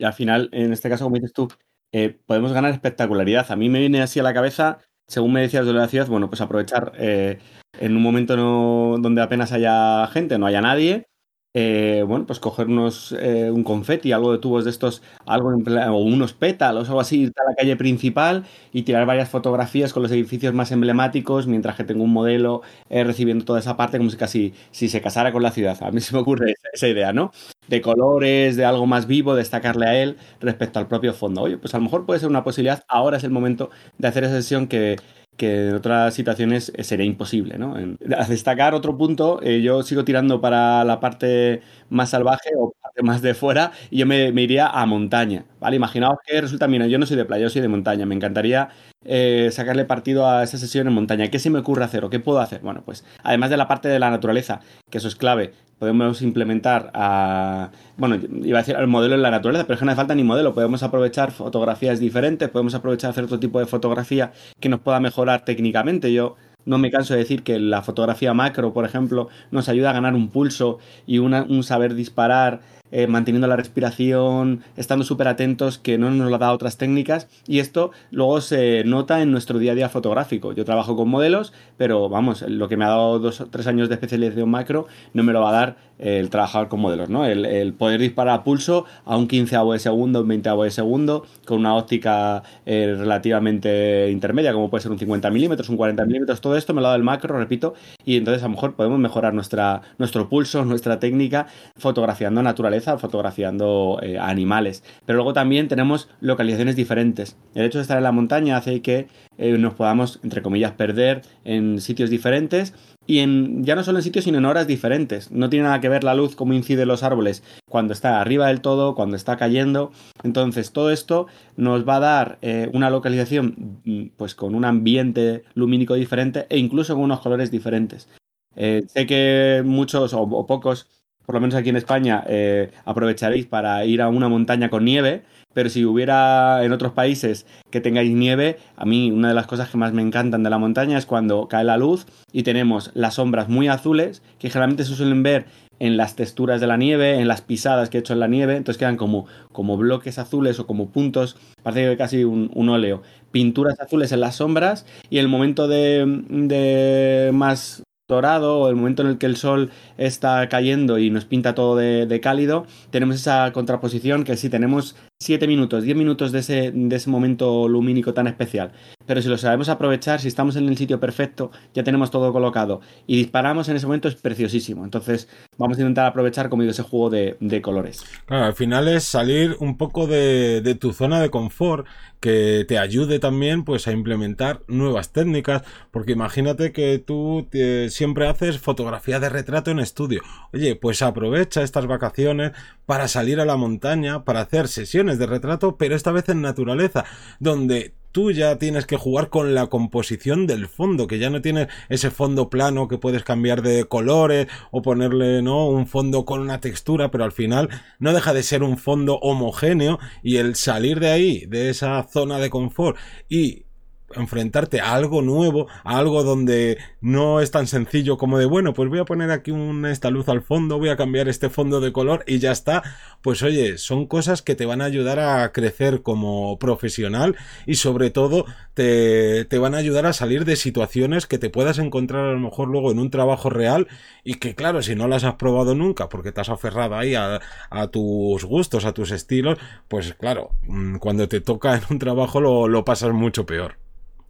Y 0.00 0.04
al 0.04 0.14
final, 0.14 0.48
en 0.52 0.72
este 0.72 0.88
caso, 0.88 1.04
como 1.04 1.16
dices 1.16 1.34
tú, 1.34 1.46
eh, 1.92 2.18
podemos 2.24 2.54
ganar 2.54 2.72
espectacularidad. 2.72 3.52
A 3.52 3.56
mí 3.56 3.68
me 3.68 3.80
viene 3.80 4.00
así 4.00 4.18
a 4.18 4.22
la 4.22 4.32
cabeza, 4.32 4.78
según 5.06 5.34
me 5.34 5.42
decías 5.42 5.66
de 5.66 5.74
la 5.74 5.88
ciudad, 5.88 6.06
bueno, 6.06 6.30
pues 6.30 6.40
aprovechar 6.40 6.92
eh, 6.96 7.38
en 7.78 7.96
un 7.96 8.02
momento 8.02 8.34
no, 8.34 8.96
donde 8.98 9.20
apenas 9.20 9.52
haya 9.52 10.06
gente, 10.06 10.38
no 10.38 10.46
haya 10.46 10.62
nadie, 10.62 11.09
eh, 11.52 12.04
bueno, 12.06 12.26
pues 12.26 12.38
cogernos 12.38 13.12
eh, 13.18 13.50
un 13.50 13.64
confeti, 13.64 14.12
algo 14.12 14.30
de 14.30 14.38
tubos 14.38 14.64
de 14.64 14.70
estos, 14.70 15.02
algo 15.26 15.48
o 15.50 15.96
unos 15.98 16.32
pétalos, 16.32 16.88
algo 16.88 17.00
así, 17.00 17.22
ir 17.22 17.32
a 17.36 17.50
la 17.50 17.56
calle 17.56 17.74
principal 17.76 18.44
y 18.72 18.82
tirar 18.82 19.04
varias 19.04 19.28
fotografías 19.28 19.92
con 19.92 20.04
los 20.04 20.12
edificios 20.12 20.54
más 20.54 20.70
emblemáticos, 20.70 21.48
mientras 21.48 21.76
que 21.76 21.82
tengo 21.82 22.04
un 22.04 22.12
modelo 22.12 22.62
eh, 22.88 23.02
recibiendo 23.02 23.44
toda 23.44 23.58
esa 23.58 23.76
parte 23.76 23.98
como 23.98 24.10
si 24.10 24.16
casi 24.16 24.54
si 24.70 24.88
se 24.88 25.00
casara 25.00 25.32
con 25.32 25.42
la 25.42 25.50
ciudad. 25.50 25.76
A 25.82 25.90
mí 25.90 26.00
se 26.00 26.14
me 26.14 26.20
ocurre 26.20 26.54
esa, 26.72 26.86
idea, 26.86 27.12
¿no? 27.12 27.32
De 27.66 27.80
colores, 27.80 28.56
de 28.56 28.64
algo 28.64 28.86
más 28.86 29.06
vivo, 29.08 29.34
destacarle 29.34 29.86
a 29.86 30.00
él 30.00 30.18
respecto 30.40 30.78
al 30.78 30.86
propio 30.86 31.12
fondo. 31.14 31.42
Oye, 31.42 31.58
pues 31.58 31.74
a 31.74 31.78
lo 31.78 31.84
mejor 31.84 32.06
puede 32.06 32.20
ser 32.20 32.28
una 32.28 32.44
posibilidad. 32.44 32.84
Ahora 32.88 33.16
es 33.16 33.24
el 33.24 33.30
momento 33.30 33.70
de 33.98 34.06
hacer 34.08 34.22
esa 34.22 34.34
sesión 34.34 34.68
que 34.68 34.96
que 35.40 35.68
en 35.68 35.74
otras 35.74 36.12
situaciones 36.12 36.70
eh, 36.76 36.84
sería 36.84 37.06
imposible. 37.06 37.56
¿no? 37.56 37.74
a 37.74 38.24
destacar 38.26 38.74
otro 38.74 38.98
punto, 38.98 39.40
eh, 39.42 39.62
yo 39.62 39.82
sigo 39.82 40.04
tirando 40.04 40.42
para 40.42 40.84
la 40.84 41.00
parte 41.00 41.62
más 41.90 42.10
salvaje 42.10 42.50
o 42.56 42.74
más 43.02 43.22
de 43.22 43.34
fuera 43.34 43.72
y 43.90 43.98
yo 43.98 44.06
me, 44.06 44.28
iría 44.28 44.66
a 44.66 44.86
montaña. 44.86 45.44
¿vale? 45.60 45.76
Imaginaos 45.76 46.18
que 46.24 46.40
resulta, 46.40 46.68
mira, 46.68 46.86
yo 46.86 46.98
no 46.98 47.06
soy 47.06 47.16
de 47.16 47.24
playa, 47.24 47.44
yo 47.44 47.50
soy 47.50 47.62
de 47.62 47.68
montaña, 47.68 48.06
me 48.06 48.14
encantaría 48.14 48.70
eh, 49.04 49.50
sacarle 49.52 49.84
partido 49.84 50.28
a 50.28 50.42
esa 50.42 50.58
sesión 50.58 50.86
en 50.86 50.92
montaña. 50.94 51.28
¿Qué 51.28 51.38
se 51.38 51.50
me 51.50 51.58
ocurre 51.58 51.84
hacer 51.84 52.04
o 52.04 52.10
qué 52.10 52.20
puedo 52.20 52.40
hacer? 52.40 52.60
Bueno, 52.60 52.82
pues 52.84 53.04
además 53.22 53.50
de 53.50 53.56
la 53.56 53.68
parte 53.68 53.88
de 53.88 53.98
la 53.98 54.10
naturaleza, 54.10 54.60
que 54.90 54.98
eso 54.98 55.08
es 55.08 55.16
clave, 55.16 55.52
podemos 55.78 56.20
implementar 56.20 56.90
a, 56.94 57.70
bueno, 57.96 58.18
iba 58.44 58.58
a 58.58 58.62
decir 58.62 58.76
el 58.76 58.86
modelo 58.86 59.14
en 59.14 59.22
la 59.22 59.30
naturaleza, 59.30 59.64
pero 59.64 59.74
es 59.74 59.80
que 59.80 59.86
no 59.86 59.92
hace 59.92 59.96
falta 59.96 60.14
ni 60.14 60.24
modelo, 60.24 60.54
podemos 60.54 60.82
aprovechar 60.82 61.32
fotografías 61.32 61.98
diferentes, 62.00 62.48
podemos 62.50 62.74
aprovechar 62.74 63.10
hacer 63.10 63.24
otro 63.24 63.40
tipo 63.40 63.58
de 63.58 63.66
fotografía 63.66 64.32
que 64.60 64.68
nos 64.68 64.80
pueda 64.80 65.00
mejorar 65.00 65.44
técnicamente. 65.44 66.12
Yo 66.12 66.36
no 66.64 66.78
me 66.78 66.90
canso 66.90 67.14
de 67.14 67.20
decir 67.20 67.42
que 67.42 67.58
la 67.58 67.82
fotografía 67.82 68.34
macro, 68.34 68.72
por 68.72 68.84
ejemplo, 68.84 69.28
nos 69.50 69.68
ayuda 69.68 69.90
a 69.90 69.94
ganar 69.94 70.14
un 70.14 70.28
pulso 70.28 70.78
y 71.06 71.18
un 71.18 71.62
saber 71.62 71.94
disparar 71.94 72.60
eh, 72.92 73.06
manteniendo 73.06 73.46
la 73.46 73.56
respiración, 73.56 74.62
estando 74.76 75.04
súper 75.04 75.28
atentos, 75.28 75.78
que 75.78 75.98
no 75.98 76.10
nos 76.10 76.30
lo 76.30 76.38
da 76.38 76.52
otras 76.52 76.76
técnicas. 76.76 77.28
Y 77.46 77.58
esto 77.58 77.92
luego 78.10 78.40
se 78.40 78.84
nota 78.84 79.22
en 79.22 79.30
nuestro 79.30 79.58
día 79.58 79.72
a 79.72 79.74
día 79.74 79.88
fotográfico. 79.88 80.52
Yo 80.52 80.64
trabajo 80.64 80.96
con 80.96 81.08
modelos, 81.08 81.52
pero 81.76 82.08
vamos, 82.08 82.42
lo 82.42 82.68
que 82.68 82.76
me 82.76 82.84
ha 82.84 82.88
dado 82.88 83.18
dos 83.18 83.40
o 83.40 83.46
tres 83.46 83.66
años 83.66 83.88
de 83.88 83.94
especialización 83.94 84.50
macro 84.50 84.86
no 85.14 85.22
me 85.22 85.32
lo 85.32 85.40
va 85.40 85.50
a 85.50 85.52
dar 85.52 85.90
el 86.00 86.30
trabajar 86.30 86.68
con 86.68 86.80
modelos, 86.80 87.10
¿no? 87.10 87.26
El, 87.26 87.74
poder 87.74 88.00
disparar 88.00 88.40
a 88.40 88.44
pulso 88.44 88.86
a 89.04 89.16
un 89.16 89.28
15 89.28 89.56
de 89.72 89.78
segundo, 89.78 90.22
un 90.22 90.28
20 90.28 90.50
de 90.50 90.70
segundo, 90.70 91.26
con 91.44 91.58
una 91.58 91.74
óptica 91.76 92.42
eh, 92.64 92.94
relativamente 92.98 94.10
intermedia, 94.10 94.52
como 94.52 94.70
puede 94.70 94.82
ser 94.82 94.92
un 94.92 94.98
50 94.98 95.30
milímetros, 95.30 95.68
un 95.68 95.76
40 95.76 96.04
milímetros, 96.06 96.40
todo 96.40 96.56
esto 96.56 96.72
me 96.72 96.80
lo 96.80 96.86
ha 96.86 96.90
dado 96.90 96.96
el 96.96 97.04
macro, 97.04 97.38
repito, 97.38 97.74
y 98.04 98.16
entonces 98.16 98.42
a 98.42 98.46
lo 98.46 98.52
mejor 98.52 98.74
podemos 98.74 98.98
mejorar 98.98 99.34
nuestra, 99.34 99.82
nuestro 99.98 100.28
pulso, 100.28 100.64
nuestra 100.64 100.98
técnica, 100.98 101.46
fotografiando 101.76 102.42
naturaleza, 102.42 102.79
fotografiando 102.80 103.98
eh, 104.02 104.18
animales. 104.18 104.82
Pero 105.06 105.16
luego 105.18 105.32
también 105.32 105.68
tenemos 105.68 106.08
localizaciones 106.20 106.76
diferentes. 106.76 107.36
El 107.54 107.64
hecho 107.64 107.78
de 107.78 107.82
estar 107.82 107.98
en 107.98 108.04
la 108.04 108.12
montaña 108.12 108.56
hace 108.56 108.82
que 108.82 109.08
eh, 109.38 109.56
nos 109.58 109.74
podamos, 109.74 110.20
entre 110.22 110.42
comillas, 110.42 110.72
perder 110.72 111.22
en 111.44 111.80
sitios 111.80 112.10
diferentes 112.10 112.74
y 113.06 113.20
en, 113.20 113.64
ya 113.64 113.74
no 113.74 113.82
solo 113.82 113.98
en 113.98 114.04
sitios, 114.04 114.24
sino 114.24 114.38
en 114.38 114.44
horas 114.44 114.66
diferentes. 114.66 115.30
No 115.30 115.48
tiene 115.50 115.64
nada 115.64 115.80
que 115.80 115.88
ver 115.88 116.04
la 116.04 116.14
luz, 116.14 116.36
cómo 116.36 116.52
incide 116.52 116.86
los 116.86 117.02
árboles 117.02 117.42
cuando 117.68 117.92
está 117.92 118.20
arriba 118.20 118.48
del 118.48 118.60
todo, 118.60 118.94
cuando 118.94 119.16
está 119.16 119.36
cayendo. 119.36 119.92
Entonces, 120.22 120.72
todo 120.72 120.90
esto 120.90 121.26
nos 121.56 121.88
va 121.88 121.96
a 121.96 122.00
dar 122.00 122.38
eh, 122.42 122.70
una 122.72 122.90
localización 122.90 123.80
mm, 123.84 124.02
pues 124.16 124.34
con 124.34 124.54
un 124.54 124.64
ambiente 124.64 125.44
lumínico 125.54 125.94
diferente 125.94 126.46
e 126.50 126.58
incluso 126.58 126.94
con 126.94 127.04
unos 127.04 127.20
colores 127.20 127.50
diferentes. 127.50 128.08
Sé 128.54 129.06
que 129.06 129.62
muchos 129.64 130.12
o, 130.12 130.46
pocos, 130.46 130.86
por 131.30 131.36
lo 131.36 131.42
menos 131.42 131.54
aquí 131.54 131.68
en 131.68 131.76
España, 131.76 132.24
eh, 132.26 132.72
aprovecharéis 132.84 133.46
para 133.46 133.84
ir 133.84 134.02
a 134.02 134.08
una 134.08 134.28
montaña 134.28 134.68
con 134.68 134.84
nieve 134.84 135.22
pero 135.52 135.68
si 135.68 135.84
hubiera 135.84 136.64
en 136.64 136.72
otros 136.72 136.92
países 136.92 137.46
que 137.70 137.80
tengáis 137.80 138.10
nieve, 138.10 138.58
a 138.76 138.84
mí 138.84 139.10
una 139.12 139.28
de 139.28 139.34
las 139.34 139.46
cosas 139.46 139.68
que 139.68 139.78
más 139.78 139.92
me 139.92 140.02
encantan 140.02 140.42
de 140.42 140.50
la 140.50 140.58
montaña 140.58 140.98
es 140.98 141.06
cuando 141.06 141.46
cae 141.48 141.64
la 141.64 141.76
luz 141.76 142.06
y 142.32 142.42
tenemos 142.42 142.90
las 142.94 143.14
sombras 143.14 143.48
muy 143.48 143.68
azules, 143.68 144.22
que 144.38 144.48
generalmente 144.48 144.84
se 144.84 144.94
suelen 144.94 145.22
ver 145.22 145.46
en 145.78 145.96
las 145.96 146.14
texturas 146.14 146.60
de 146.60 146.66
la 146.66 146.76
nieve, 146.76 147.20
en 147.20 147.26
las 147.26 147.42
pisadas 147.42 147.90
que 147.90 147.98
he 147.98 148.00
hecho 148.00 148.12
en 148.12 148.20
la 148.20 148.28
nieve, 148.28 148.56
entonces 148.56 148.78
quedan 148.78 148.96
como, 148.96 149.26
como 149.52 149.76
bloques 149.76 150.18
azules 150.18 150.58
o 150.60 150.66
como 150.66 150.90
puntos, 150.90 151.36
parece 151.62 151.96
casi 151.96 152.24
un, 152.24 152.50
un 152.54 152.68
óleo, 152.68 153.02
pinturas 153.30 153.80
azules 153.80 154.12
en 154.12 154.20
las 154.20 154.36
sombras 154.36 154.84
y 155.08 155.18
el 155.18 155.28
momento 155.28 155.68
de, 155.68 156.04
de 156.28 157.30
más 157.32 157.82
dorado 158.10 158.58
o 158.58 158.68
el 158.68 158.76
momento 158.76 159.02
en 159.02 159.08
el 159.08 159.18
que 159.18 159.26
el 159.26 159.36
sol 159.36 159.70
está 159.96 160.46
cayendo 160.48 160.98
y 160.98 161.08
nos 161.08 161.24
pinta 161.24 161.54
todo 161.54 161.76
de, 161.76 162.20
cálido, 162.20 162.66
tenemos 162.90 163.16
esa 163.16 163.50
contraposición 163.52 164.24
que 164.24 164.36
si 164.36 164.50
tenemos 164.50 164.96
7 165.22 165.46
minutos, 165.46 165.84
10 165.84 165.98
minutos 165.98 166.32
de 166.32 166.38
ese, 166.38 166.72
de 166.74 166.96
ese 166.96 167.10
momento 167.10 167.68
lumínico 167.68 168.14
tan 168.14 168.26
especial. 168.26 168.72
Pero 169.04 169.20
si 169.20 169.28
lo 169.28 169.36
sabemos 169.36 169.68
aprovechar, 169.68 170.18
si 170.18 170.28
estamos 170.28 170.56
en 170.56 170.66
el 170.66 170.78
sitio 170.78 170.98
perfecto, 170.98 171.50
ya 171.74 171.84
tenemos 171.84 172.10
todo 172.10 172.32
colocado 172.32 172.80
y 173.06 173.18
disparamos 173.18 173.68
en 173.68 173.76
ese 173.76 173.84
momento 173.84 174.08
es 174.08 174.14
preciosísimo. 174.14 174.82
Entonces 174.82 175.28
vamos 175.58 175.76
a 175.76 175.82
intentar 175.82 176.06
aprovechar, 176.06 176.48
como 176.48 176.62
digo, 176.62 176.70
ese 176.70 176.84
juego 176.84 177.10
de, 177.10 177.60
colores. 177.60 178.02
Claro, 178.24 178.46
al 178.46 178.54
final 178.54 178.88
es 178.88 179.04
salir 179.04 179.56
un 179.60 179.76
poco 179.76 180.06
de, 180.06 180.62
de 180.62 180.74
tu 180.74 180.94
zona 180.94 181.20
de 181.20 181.28
confort 181.28 181.86
que 182.20 182.66
te 182.68 182.78
ayude 182.78 183.18
también 183.18 183.64
pues 183.64 183.88
a 183.88 183.92
implementar 183.92 184.60
nuevas 184.68 185.10
técnicas 185.10 185.62
porque 185.90 186.12
imagínate 186.12 186.70
que 186.70 186.98
tú 186.98 187.48
siempre 187.88 188.28
haces 188.28 188.58
fotografía 188.58 189.18
de 189.20 189.30
retrato 189.30 189.70
en 189.70 189.80
estudio 189.80 190.20
oye 190.52 190.76
pues 190.76 191.00
aprovecha 191.00 191.62
estas 191.62 191.86
vacaciones 191.86 192.52
para 192.90 193.06
salir 193.06 193.38
a 193.38 193.44
la 193.44 193.56
montaña 193.56 194.24
para 194.24 194.40
hacer 194.40 194.66
sesiones 194.66 195.20
de 195.20 195.26
retrato 195.26 195.76
pero 195.76 195.94
esta 195.94 196.10
vez 196.10 196.28
en 196.28 196.42
naturaleza 196.42 197.04
donde 197.38 197.94
tú 198.10 198.32
ya 198.32 198.58
tienes 198.58 198.84
que 198.84 198.96
jugar 198.96 199.28
con 199.28 199.54
la 199.54 199.68
composición 199.68 200.48
del 200.48 200.66
fondo, 200.66 201.06
que 201.06 201.20
ya 201.20 201.30
no 201.30 201.40
tienes 201.40 201.68
ese 201.88 202.10
fondo 202.10 202.50
plano 202.50 202.88
que 202.88 202.98
puedes 202.98 203.22
cambiar 203.22 203.62
de 203.62 203.84
colores 203.84 204.48
o 204.72 204.82
ponerle, 204.82 205.40
¿no? 205.40 205.68
Un 205.68 205.86
fondo 205.86 206.24
con 206.24 206.40
una 206.40 206.60
textura, 206.60 207.12
pero 207.12 207.22
al 207.22 207.30
final 207.30 207.68
no 208.00 208.12
deja 208.12 208.34
de 208.34 208.42
ser 208.42 208.64
un 208.64 208.76
fondo 208.76 209.20
homogéneo 209.20 210.00
y 210.24 210.38
el 210.38 210.56
salir 210.56 210.98
de 210.98 211.10
ahí, 211.12 211.46
de 211.46 211.70
esa 211.70 212.02
zona 212.02 212.40
de 212.40 212.50
confort 212.50 212.98
y 213.28 213.66
enfrentarte 214.14 214.80
a 214.80 214.94
algo 214.94 215.22
nuevo, 215.22 215.68
a 215.84 215.98
algo 215.98 216.22
donde 216.22 216.78
no 217.00 217.40
es 217.40 217.50
tan 217.50 217.66
sencillo 217.66 218.16
como 218.16 218.38
de, 218.38 218.46
bueno, 218.46 218.74
pues 218.74 218.88
voy 218.88 218.98
a 218.98 219.04
poner 219.04 219.30
aquí 219.30 219.50
una, 219.50 219.90
esta 219.90 220.10
luz 220.10 220.28
al 220.28 220.42
fondo, 220.42 220.78
voy 220.78 220.88
a 220.88 220.96
cambiar 220.96 221.28
este 221.28 221.50
fondo 221.50 221.80
de 221.80 221.92
color 221.92 222.24
y 222.26 222.38
ya 222.38 222.52
está. 222.52 222.82
Pues 223.22 223.42
oye, 223.42 223.78
son 223.78 224.06
cosas 224.06 224.42
que 224.42 224.54
te 224.54 224.66
van 224.66 224.80
a 224.80 224.86
ayudar 224.86 225.18
a 225.18 225.52
crecer 225.52 226.02
como 226.02 226.58
profesional 226.58 227.36
y 227.66 227.74
sobre 227.76 228.10
todo 228.10 228.46
te, 228.74 229.44
te 229.44 229.58
van 229.58 229.74
a 229.74 229.78
ayudar 229.78 230.06
a 230.06 230.12
salir 230.12 230.44
de 230.44 230.56
situaciones 230.56 231.26
que 231.26 231.38
te 231.38 231.50
puedas 231.50 231.78
encontrar 231.78 232.24
a 232.26 232.32
lo 232.32 232.40
mejor 232.40 232.68
luego 232.68 232.90
en 232.90 232.98
un 232.98 233.10
trabajo 233.10 233.50
real 233.50 233.88
y 234.24 234.34
que 234.34 234.54
claro, 234.54 234.82
si 234.82 234.94
no 234.94 235.08
las 235.08 235.24
has 235.24 235.34
probado 235.34 235.74
nunca 235.74 236.08
porque 236.08 236.32
te 236.32 236.40
has 236.40 236.48
aferrado 236.48 236.96
ahí 236.96 237.14
a, 237.14 237.40
a 237.70 237.86
tus 237.88 238.44
gustos, 238.44 238.84
a 238.84 238.92
tus 238.94 239.10
estilos, 239.10 239.58
pues 239.88 240.14
claro, 240.14 240.50
mm, 240.66 240.96
cuando 240.96 241.28
te 241.28 241.40
toca 241.40 241.76
en 241.76 241.82
un 241.90 241.98
trabajo 241.98 242.40
lo, 242.40 242.68
lo 242.68 242.84
pasas 242.84 243.12
mucho 243.12 243.46
peor. 243.46 243.76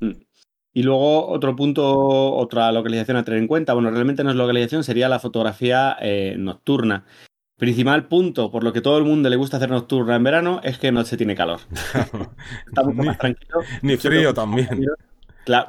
Mm. 0.00 0.12
Y 0.72 0.82
luego 0.82 1.28
otro 1.28 1.56
punto, 1.56 2.34
otra 2.34 2.70
localización 2.70 3.16
a 3.16 3.24
tener 3.24 3.40
en 3.40 3.48
cuenta, 3.48 3.74
bueno, 3.74 3.90
realmente 3.90 4.22
no 4.22 4.30
es 4.30 4.36
localización, 4.36 4.84
sería 4.84 5.08
la 5.08 5.18
fotografía 5.18 5.96
eh, 6.00 6.36
nocturna. 6.38 7.04
Principal 7.56 8.08
punto 8.08 8.50
por 8.50 8.64
lo 8.64 8.72
que 8.72 8.80
todo 8.80 8.96
el 8.96 9.04
mundo 9.04 9.28
le 9.28 9.36
gusta 9.36 9.58
hacer 9.58 9.70
nocturna 9.70 10.16
en 10.16 10.24
verano 10.24 10.60
es 10.62 10.78
que 10.78 10.92
no 10.92 11.04
se 11.04 11.16
tiene 11.16 11.34
calor. 11.34 11.60
Está 12.66 12.84
mucho 12.84 13.02
más 13.02 13.18
tranquilo. 13.18 13.60
Ni 13.82 13.96
frío 13.96 14.32
también 14.32 14.86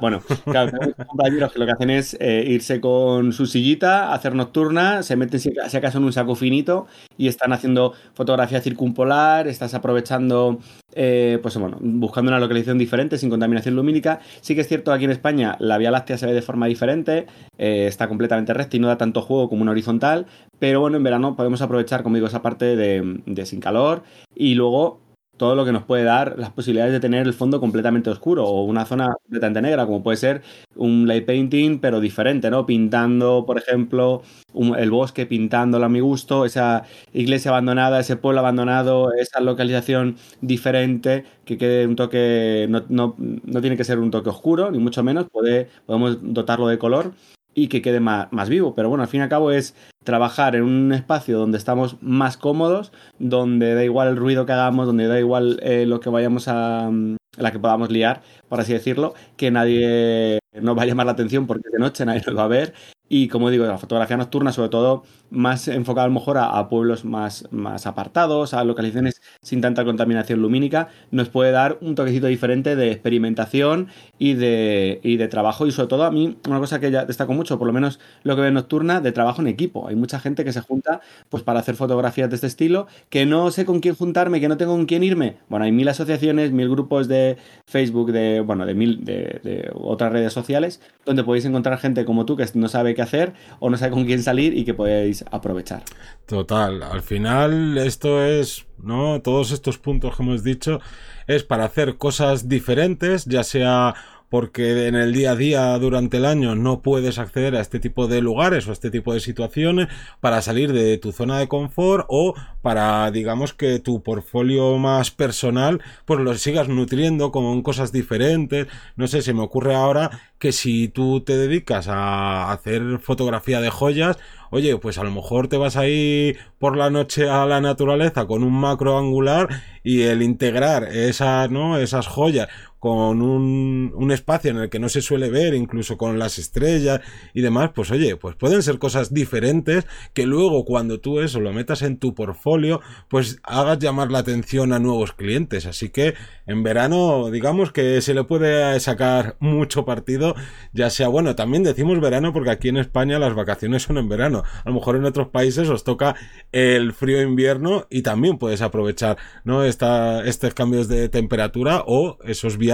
bueno, 0.00 0.20
claro, 0.44 0.70
tenemos 0.70 0.94
compañeros 1.08 1.52
que 1.52 1.58
lo 1.58 1.66
que 1.66 1.72
hacen 1.72 1.90
es 1.90 2.16
eh, 2.20 2.44
irse 2.46 2.80
con 2.80 3.32
su 3.32 3.46
sillita, 3.46 4.12
hacer 4.12 4.34
nocturna, 4.34 5.02
se 5.02 5.16
meten 5.16 5.40
si, 5.40 5.52
acaso 5.58 5.98
en 5.98 6.04
un 6.04 6.12
saco 6.12 6.34
finito 6.34 6.86
y 7.16 7.28
están 7.28 7.52
haciendo 7.52 7.92
fotografía 8.14 8.60
circumpolar, 8.60 9.48
estás 9.48 9.74
aprovechando, 9.74 10.58
eh, 10.94 11.38
pues 11.42 11.56
bueno, 11.56 11.78
buscando 11.80 12.30
una 12.30 12.40
localización 12.40 12.78
diferente, 12.78 13.18
sin 13.18 13.30
contaminación 13.30 13.76
lumínica. 13.76 14.20
Sí 14.40 14.54
que 14.54 14.62
es 14.62 14.68
cierto, 14.68 14.92
aquí 14.92 15.04
en 15.04 15.10
España 15.10 15.56
la 15.58 15.78
Vía 15.78 15.90
Láctea 15.90 16.18
se 16.18 16.26
ve 16.26 16.34
de 16.34 16.42
forma 16.42 16.66
diferente, 16.66 17.26
eh, 17.58 17.86
está 17.86 18.08
completamente 18.08 18.54
recta 18.54 18.76
y 18.76 18.80
no 18.80 18.88
da 18.88 18.98
tanto 18.98 19.22
juego 19.22 19.48
como 19.48 19.62
una 19.62 19.72
horizontal, 19.72 20.26
pero 20.58 20.80
bueno, 20.80 20.96
en 20.96 21.02
verano 21.02 21.36
podemos 21.36 21.62
aprovechar, 21.62 22.02
como 22.02 22.16
digo, 22.16 22.26
esa 22.26 22.42
parte 22.42 22.76
de 22.76 23.46
sin 23.46 23.60
calor 23.60 24.02
y 24.34 24.54
luego 24.54 25.00
todo 25.36 25.56
lo 25.56 25.64
que 25.64 25.72
nos 25.72 25.84
puede 25.84 26.04
dar 26.04 26.38
las 26.38 26.50
posibilidades 26.50 26.92
de 26.92 27.00
tener 27.00 27.26
el 27.26 27.32
fondo 27.32 27.58
completamente 27.60 28.10
oscuro 28.10 28.44
o 28.44 28.64
una 28.64 28.84
zona 28.84 29.14
completamente 29.24 29.62
negra, 29.62 29.86
como 29.86 30.02
puede 30.02 30.16
ser 30.16 30.42
un 30.76 31.06
light 31.06 31.26
painting, 31.26 31.78
pero 31.80 32.00
diferente, 32.00 32.50
¿no? 32.50 32.66
Pintando, 32.66 33.44
por 33.46 33.58
ejemplo, 33.58 34.22
el 34.54 34.90
bosque, 34.90 35.26
pintándolo 35.26 35.86
a 35.86 35.88
mi 35.88 36.00
gusto, 36.00 36.44
esa 36.44 36.84
iglesia 37.12 37.50
abandonada, 37.50 38.00
ese 38.00 38.16
pueblo 38.16 38.40
abandonado, 38.40 39.12
esa 39.14 39.40
localización 39.40 40.16
diferente, 40.40 41.24
que 41.44 41.58
quede 41.58 41.86
un 41.86 41.96
toque, 41.96 42.66
no, 42.68 42.84
no, 42.88 43.16
no 43.18 43.60
tiene 43.60 43.76
que 43.76 43.84
ser 43.84 43.98
un 43.98 44.10
toque 44.10 44.30
oscuro, 44.30 44.70
ni 44.70 44.78
mucho 44.78 45.02
menos, 45.02 45.26
podemos 45.30 46.18
dotarlo 46.22 46.68
de 46.68 46.78
color 46.78 47.12
y 47.54 47.68
que 47.68 47.82
quede 47.82 48.00
más, 48.00 48.28
más, 48.32 48.48
vivo. 48.48 48.74
Pero 48.74 48.88
bueno, 48.88 49.02
al 49.02 49.08
fin 49.08 49.20
y 49.20 49.22
al 49.24 49.28
cabo 49.28 49.50
es 49.50 49.74
trabajar 50.04 50.56
en 50.56 50.62
un 50.62 50.92
espacio 50.92 51.38
donde 51.38 51.58
estamos 51.58 51.96
más 52.02 52.36
cómodos, 52.36 52.92
donde 53.18 53.74
da 53.74 53.84
igual 53.84 54.08
el 54.08 54.16
ruido 54.16 54.46
que 54.46 54.52
hagamos, 54.52 54.86
donde 54.86 55.06
da 55.06 55.18
igual 55.18 55.60
eh, 55.62 55.86
lo 55.86 56.00
que 56.00 56.10
vayamos 56.10 56.48
a 56.48 56.90
la 57.36 57.50
que 57.50 57.58
podamos 57.58 57.90
liar, 57.90 58.22
por 58.48 58.60
así 58.60 58.72
decirlo, 58.72 59.14
que 59.36 59.50
nadie 59.50 60.38
nos 60.60 60.76
va 60.76 60.82
a 60.82 60.86
llamar 60.86 61.06
la 61.06 61.12
atención 61.12 61.46
porque 61.46 61.70
de 61.72 61.78
noche 61.78 62.04
nadie 62.04 62.22
nos 62.26 62.36
va 62.36 62.44
a 62.44 62.48
ver 62.48 62.74
y 63.14 63.28
como 63.28 63.50
digo, 63.50 63.66
la 63.66 63.76
fotografía 63.76 64.16
nocturna, 64.16 64.52
sobre 64.52 64.70
todo, 64.70 65.02
más 65.28 65.68
enfocada 65.68 66.06
a 66.06 66.08
lo 66.08 66.14
mejor 66.14 66.38
a, 66.38 66.66
pueblos 66.70 67.04
más, 67.04 67.46
más 67.50 67.86
apartados, 67.86 68.54
a 68.54 68.64
localizaciones 68.64 69.20
sin 69.42 69.60
tanta 69.60 69.84
contaminación 69.84 70.40
lumínica, 70.40 70.88
nos 71.10 71.28
puede 71.28 71.50
dar 71.50 71.76
un 71.82 71.94
toquecito 71.94 72.28
diferente 72.28 72.74
de 72.74 72.90
experimentación 72.90 73.88
y 74.18 74.32
de, 74.32 74.98
y 75.02 75.18
de 75.18 75.28
trabajo. 75.28 75.66
Y 75.66 75.72
sobre 75.72 75.88
todo, 75.88 76.04
a 76.04 76.10
mí, 76.10 76.38
una 76.48 76.58
cosa 76.58 76.80
que 76.80 76.90
ya 76.90 77.04
destaco 77.04 77.34
mucho, 77.34 77.58
por 77.58 77.66
lo 77.66 77.74
menos 77.74 78.00
lo 78.22 78.34
que 78.34 78.40
veo 78.40 78.50
nocturna, 78.50 79.02
de 79.02 79.12
trabajo 79.12 79.42
en 79.42 79.48
equipo. 79.48 79.88
Hay 79.88 79.94
mucha 79.94 80.18
gente 80.18 80.42
que 80.42 80.54
se 80.54 80.62
junta 80.62 81.02
pues 81.28 81.42
para 81.42 81.60
hacer 81.60 81.74
fotografías 81.74 82.30
de 82.30 82.36
este 82.36 82.46
estilo, 82.46 82.86
que 83.10 83.26
no 83.26 83.50
sé 83.50 83.66
con 83.66 83.80
quién 83.80 83.94
juntarme, 83.94 84.40
que 84.40 84.48
no 84.48 84.56
tengo 84.56 84.72
con 84.72 84.86
quién 84.86 85.02
irme. 85.02 85.36
Bueno, 85.50 85.66
hay 85.66 85.72
mil 85.72 85.86
asociaciones, 85.86 86.50
mil 86.52 86.70
grupos 86.70 87.08
de 87.08 87.36
Facebook, 87.66 88.10
de, 88.10 88.40
bueno, 88.40 88.64
de 88.64 88.72
mil, 88.72 89.04
de, 89.04 89.38
de 89.44 89.70
otras 89.74 90.10
redes 90.12 90.32
sociales, 90.32 90.80
donde 91.04 91.24
podéis 91.24 91.44
encontrar 91.44 91.76
gente 91.78 92.06
como 92.06 92.24
tú 92.24 92.38
que 92.38 92.46
no 92.54 92.68
sabe 92.68 92.94
qué 92.94 93.01
hacer 93.02 93.32
o 93.60 93.70
no 93.70 93.76
sabe 93.76 93.92
con 93.92 94.04
quién 94.04 94.22
salir 94.22 94.56
y 94.56 94.64
que 94.64 94.74
podéis 94.74 95.24
aprovechar. 95.30 95.82
Total, 96.26 96.82
al 96.82 97.02
final 97.02 97.78
esto 97.78 98.24
es, 98.24 98.66
¿no? 98.78 99.20
Todos 99.22 99.50
estos 99.50 99.78
puntos 99.78 100.16
que 100.16 100.22
hemos 100.22 100.42
dicho 100.42 100.80
es 101.26 101.42
para 101.44 101.64
hacer 101.64 101.96
cosas 101.96 102.48
diferentes, 102.48 103.24
ya 103.24 103.44
sea 103.44 103.94
porque 104.32 104.86
en 104.86 104.94
el 104.94 105.12
día 105.12 105.32
a 105.32 105.36
día 105.36 105.78
durante 105.78 106.16
el 106.16 106.24
año 106.24 106.54
no 106.54 106.80
puedes 106.80 107.18
acceder 107.18 107.54
a 107.54 107.60
este 107.60 107.80
tipo 107.80 108.06
de 108.06 108.22
lugares 108.22 108.66
o 108.66 108.70
a 108.70 108.72
este 108.72 108.90
tipo 108.90 109.12
de 109.12 109.20
situaciones 109.20 109.88
para 110.20 110.40
salir 110.40 110.72
de 110.72 110.96
tu 110.96 111.12
zona 111.12 111.38
de 111.38 111.48
confort 111.48 112.06
o 112.08 112.32
para 112.62 113.10
digamos 113.10 113.52
que 113.52 113.78
tu 113.78 114.02
portfolio 114.02 114.78
más 114.78 115.10
personal 115.10 115.82
pues 116.06 116.20
lo 116.20 116.34
sigas 116.34 116.68
nutriendo 116.68 117.30
con 117.30 117.60
cosas 117.60 117.92
diferentes 117.92 118.68
no 118.96 119.06
sé 119.06 119.20
se 119.20 119.34
me 119.34 119.42
ocurre 119.42 119.74
ahora 119.74 120.32
que 120.38 120.52
si 120.52 120.88
tú 120.88 121.20
te 121.20 121.36
dedicas 121.36 121.88
a 121.88 122.52
hacer 122.52 123.00
fotografía 123.00 123.60
de 123.60 123.68
joyas 123.68 124.16
oye, 124.52 124.76
pues 124.76 124.98
a 124.98 125.04
lo 125.04 125.10
mejor 125.10 125.48
te 125.48 125.56
vas 125.56 125.76
ahí 125.76 126.36
por 126.58 126.76
la 126.76 126.90
noche 126.90 127.28
a 127.28 127.46
la 127.46 127.62
naturaleza 127.62 128.26
con 128.26 128.42
un 128.42 128.52
macro 128.52 128.98
angular 128.98 129.48
y 129.82 130.02
el 130.02 130.22
integrar 130.22 130.84
esas, 130.84 131.50
¿no? 131.50 131.78
esas 131.78 132.06
joyas 132.06 132.48
con 132.82 133.22
un, 133.22 133.92
un, 133.94 134.10
espacio 134.10 134.50
en 134.50 134.56
el 134.56 134.68
que 134.68 134.80
no 134.80 134.88
se 134.88 135.02
suele 135.02 135.30
ver, 135.30 135.54
incluso 135.54 135.96
con 135.96 136.18
las 136.18 136.40
estrellas 136.40 137.00
y 137.32 137.40
demás, 137.40 137.70
pues 137.72 137.92
oye, 137.92 138.16
pues 138.16 138.34
pueden 138.34 138.60
ser 138.60 138.80
cosas 138.80 139.14
diferentes 139.14 139.86
que 140.14 140.26
luego 140.26 140.64
cuando 140.64 140.98
tú 140.98 141.20
eso 141.20 141.38
lo 141.38 141.52
metas 141.52 141.82
en 141.82 141.96
tu 141.96 142.12
portfolio, 142.12 142.80
pues 143.08 143.38
hagas 143.44 143.78
llamar 143.78 144.10
la 144.10 144.18
atención 144.18 144.72
a 144.72 144.80
nuevos 144.80 145.12
clientes. 145.12 145.64
Así 145.66 145.90
que 145.90 146.14
en 146.48 146.64
verano, 146.64 147.30
digamos 147.30 147.70
que 147.70 148.00
se 148.00 148.14
le 148.14 148.24
puede 148.24 148.80
sacar 148.80 149.36
mucho 149.38 149.84
partido, 149.84 150.34
ya 150.72 150.90
sea, 150.90 151.06
bueno, 151.06 151.36
también 151.36 151.62
decimos 151.62 152.00
verano 152.00 152.32
porque 152.32 152.50
aquí 152.50 152.68
en 152.68 152.78
España 152.78 153.20
las 153.20 153.36
vacaciones 153.36 153.84
son 153.84 153.96
en 153.96 154.08
verano. 154.08 154.42
A 154.64 154.68
lo 154.68 154.74
mejor 154.74 154.96
en 154.96 155.04
otros 155.04 155.28
países 155.28 155.68
os 155.68 155.84
toca 155.84 156.16
el 156.50 156.92
frío 156.94 157.22
invierno 157.22 157.86
y 157.90 158.02
también 158.02 158.38
puedes 158.38 158.60
aprovechar, 158.60 159.18
¿no? 159.44 159.62
Esta, 159.62 160.24
estos 160.24 160.52
cambios 160.52 160.88
de 160.88 161.08
temperatura 161.08 161.84
o 161.86 162.18
esos 162.24 162.58
viajes 162.58 162.71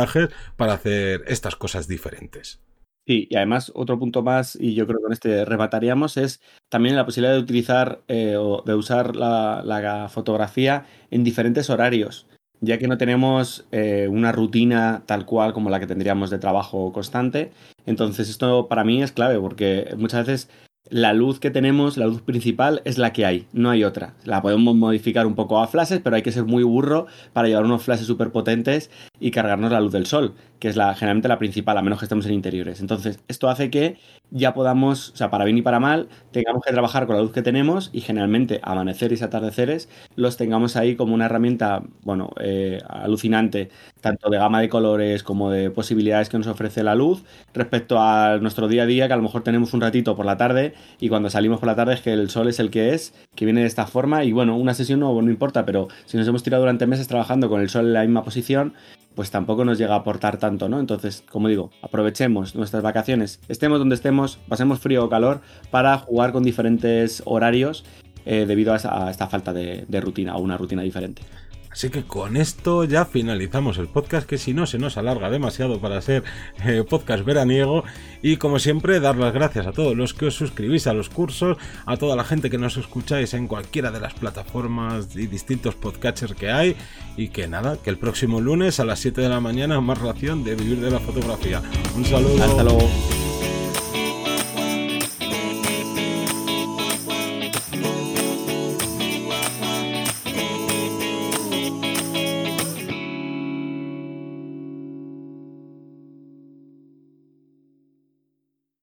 para 0.57 0.75
hacer 0.75 1.25
estas 1.27 1.57
cosas 1.57 1.89
diferentes. 1.89 2.61
Sí, 3.09 3.27
y 3.31 3.37
además 3.37 3.73
otro 3.75 3.99
punto 3.99 4.23
más, 4.23 4.55
y 4.61 4.75
yo 4.75 4.87
creo 4.87 4.99
que 4.99 5.05
con 5.05 5.13
este 5.15 5.47
remataríamos, 5.47 6.19
es 6.19 6.43
también 6.69 6.95
la 6.95 7.07
posibilidad 7.07 7.33
de 7.33 7.41
utilizar 7.41 8.03
eh, 8.07 8.37
o 8.37 8.63
de 8.67 8.75
usar 8.75 9.17
la, 9.17 10.11
fotografía 10.13 10.85
en 11.11 11.25
diferentes 11.25 11.71
horarios, 11.71 12.27
ya 12.61 12.77
que 12.77 12.87
no 12.87 12.99
tenemos 12.99 13.67
eh, 13.73 14.09
una 14.11 14.31
rutina 14.31 15.05
tal 15.07 15.25
cual 15.25 15.55
como 15.55 15.71
la 15.71 15.81
que 15.81 15.87
tendríamos 15.87 16.29
de 16.29 16.39
trabajo 16.39 16.93
constante. 16.93 17.51
Entonces 17.87 18.29
esto 18.29 18.69
para 18.69 18.85
mí 18.85 19.03
es 19.03 19.13
clave 19.13 19.41
porque 19.41 19.95
muchas 19.97 20.27
veces 20.27 20.51
la 20.91 21.13
luz 21.15 21.41
que 21.41 21.51
tenemos, 21.51 21.97
la 21.97 22.07
luz 22.07 22.23
principal, 22.23 22.83
es 22.85 22.99
la 22.99 23.13
que 23.13 23.27
hay, 23.27 23.47
no 23.53 23.71
hay 23.71 23.85
otra. 23.85 24.15
La 24.25 24.43
podemos 24.43 24.75
modificar 24.75 25.27
un 25.27 25.35
poco 25.35 25.61
a 25.61 25.67
flashes, 25.67 26.01
pero 26.01 26.17
hay 26.17 26.23
que 26.23 26.33
ser 26.33 26.45
muy 26.45 26.63
burro 26.63 27.07
para 27.33 27.49
llevar 27.49 27.65
unos 27.65 27.83
flashes 27.83 28.07
súper 28.07 28.31
potentes 28.33 28.91
y 29.21 29.31
cargarnos 29.31 29.73
la 29.73 29.81
luz 29.81 29.93
del 29.93 30.07
sol, 30.07 30.35
que 30.59 30.69
es 30.69 30.77
la, 30.77 30.95
generalmente 30.95 31.29
la 31.29 31.39
principal, 31.39 31.77
a 31.79 31.83
menos 31.83 31.99
que 31.99 32.05
estemos 32.05 32.27
en 32.27 32.33
interiores. 32.33 32.81
Entonces, 32.81 33.21
esto 33.29 33.49
hace 33.49 33.71
que 33.71 33.97
ya 34.31 34.55
podamos, 34.55 35.11
o 35.11 35.17
sea, 35.17 35.31
para 35.31 35.45
bien 35.45 35.59
y 35.59 35.63
para 35.63 35.81
mal, 35.81 36.09
tengamos 36.33 36.63
que 36.63 36.73
trabajar 36.73 37.07
con 37.07 37.17
la 37.17 37.23
luz 37.23 37.33
que 37.33 37.43
tenemos 37.43 37.91
y 37.93 38.01
generalmente 38.01 38.61
amaneceres 38.63 39.21
y 39.21 39.25
atardeceres 39.25 39.89
los 40.17 40.37
tengamos 40.37 40.77
ahí 40.77 40.97
como 40.97 41.15
una 41.15 41.27
herramienta, 41.27 41.83
bueno, 42.03 42.31
eh, 42.41 42.81
alucinante, 42.89 43.71
tanto 44.01 44.31
de 44.31 44.39
gama 44.39 44.61
de 44.61 44.69
colores 44.69 45.23
como 45.23 45.51
de 45.51 45.71
posibilidades 45.71 46.29
que 46.29 46.39
nos 46.39 46.47
ofrece 46.47 46.83
la 46.83 46.95
luz 46.95 47.25
respecto 47.55 47.99
a 48.01 48.39
nuestro 48.39 48.69
día 48.69 48.83
a 48.83 48.87
día, 48.87 49.07
que 49.07 49.15
a 49.15 49.17
lo 49.17 49.23
mejor 49.23 49.43
tenemos 49.43 49.73
un 49.75 49.81
ratito 49.81 50.17
por 50.17 50.27
la 50.27 50.37
tarde 50.37 50.75
y 51.01 51.09
cuando 51.09 51.31
salimos 51.31 51.61
por 51.61 51.67
la 51.67 51.77
tarde 51.77 51.95
es 51.95 52.01
que 52.01 52.13
el 52.13 52.31
sol 52.31 52.49
es 52.49 52.59
el 52.61 52.71
que 52.71 52.95
es, 52.95 53.15
que 53.35 53.45
viene 53.45 53.63
de 53.63 53.67
esta 53.67 53.87
forma 53.87 54.25
y 54.25 54.33
bueno, 54.33 54.57
una 54.57 54.75
sesión 54.75 55.01
no, 55.01 55.21
no 55.21 55.31
importa, 55.31 55.65
pero 55.65 55.89
si 56.05 56.17
nos 56.17 56.27
hemos 56.29 56.43
tirado 56.43 56.63
durante 56.63 56.87
meses 56.87 57.09
trabajando 57.09 57.49
con 57.49 57.61
el 57.61 57.69
sol 57.69 57.87
en 57.87 57.93
la 57.95 58.03
misma 58.03 58.25
posición, 58.25 58.75
pues 59.19 59.33
tampoco 59.33 59.65
nos 59.65 59.79
llega 59.79 59.95
a 59.95 59.99
aportar 59.99 60.37
tanto, 60.37 60.69
¿no? 60.69 60.79
Entonces, 60.79 61.25
como 61.29 61.49
digo, 61.49 61.73
aprovechemos 61.83 62.55
nuestras 62.55 62.85
vacaciones, 62.85 63.41
estemos 63.49 63.81
donde 63.81 63.97
estemos, 63.97 64.39
pasemos 64.49 64.79
frío 64.79 65.05
o 65.05 65.09
calor, 65.09 65.41
para 65.73 65.99
jugar 65.99 66.31
con 66.31 66.45
diferentes 66.45 67.21
horarios 67.25 67.85
eh, 68.27 68.45
debido 68.47 68.73
a, 68.73 69.11
esta 69.11 69.27
falta 69.27 69.53
de, 69.53 69.87
de 69.89 70.01
rutina 70.01 70.37
o 70.37 70.41
una 70.41 70.57
rutina 70.57 70.83
diferente. 70.83 71.23
Así 71.71 71.91
que 71.91 72.05
con 72.05 72.37
esto 72.37 72.85
ya 72.85 73.05
finalizamos 73.05 73.79
el 73.79 73.89
podcast, 73.89 74.27
que 74.27 74.39
si 74.39 74.55
no 74.55 74.67
se 74.67 74.79
nos 74.79 74.97
alarga 74.97 75.31
demasiado 75.31 75.81
para 75.81 76.01
ser 76.01 76.25
eh, 76.65 76.85
podcast 76.89 77.25
veraniego. 77.25 77.85
Y 78.23 78.37
como 78.37 78.59
siempre, 78.59 79.01
dar 79.01 79.17
las 79.17 79.33
gracias 79.33 79.67
a 79.67 79.73
todos 79.73 79.97
los 79.97 80.15
que 80.15 80.27
os 80.27 80.35
suscribís 80.35 80.87
a 80.87 80.93
los 80.93 81.09
cursos, 81.09 81.57
a 81.87 81.97
toda 81.97 82.17
la 82.17 82.25
gente 82.25 82.51
que 82.51 82.59
nos 82.59 82.77
escucháis 82.77 83.35
en 83.35 83.47
cualquiera 83.47 83.91
de 83.91 84.01
las 84.01 84.15
plataformas 84.15 85.15
y 85.15 85.27
distintos 85.27 85.75
podcatchers 85.75 86.35
que 86.35 86.51
hay. 86.51 86.77
Y 87.17 87.29
que 87.29 87.49
nada, 87.49 87.77
que 87.83 87.91
el 87.91 87.99
próximo 87.99 88.41
lunes 88.41 88.81
a 88.81 88.85
las 88.85 89.01
7 89.01 89.21
de 89.21 89.29
la 89.29 89.41
mañana 89.41 89.81
más 89.81 89.99
ración 89.99 90.45
de 90.45 90.55
vivir 90.55 90.81
de 90.81 90.91
la 90.91 91.01
fotografía. 91.01 91.63
Un 91.97 92.05
saludo. 92.05 92.43
Hasta 92.43 92.63
luego. 92.63 93.18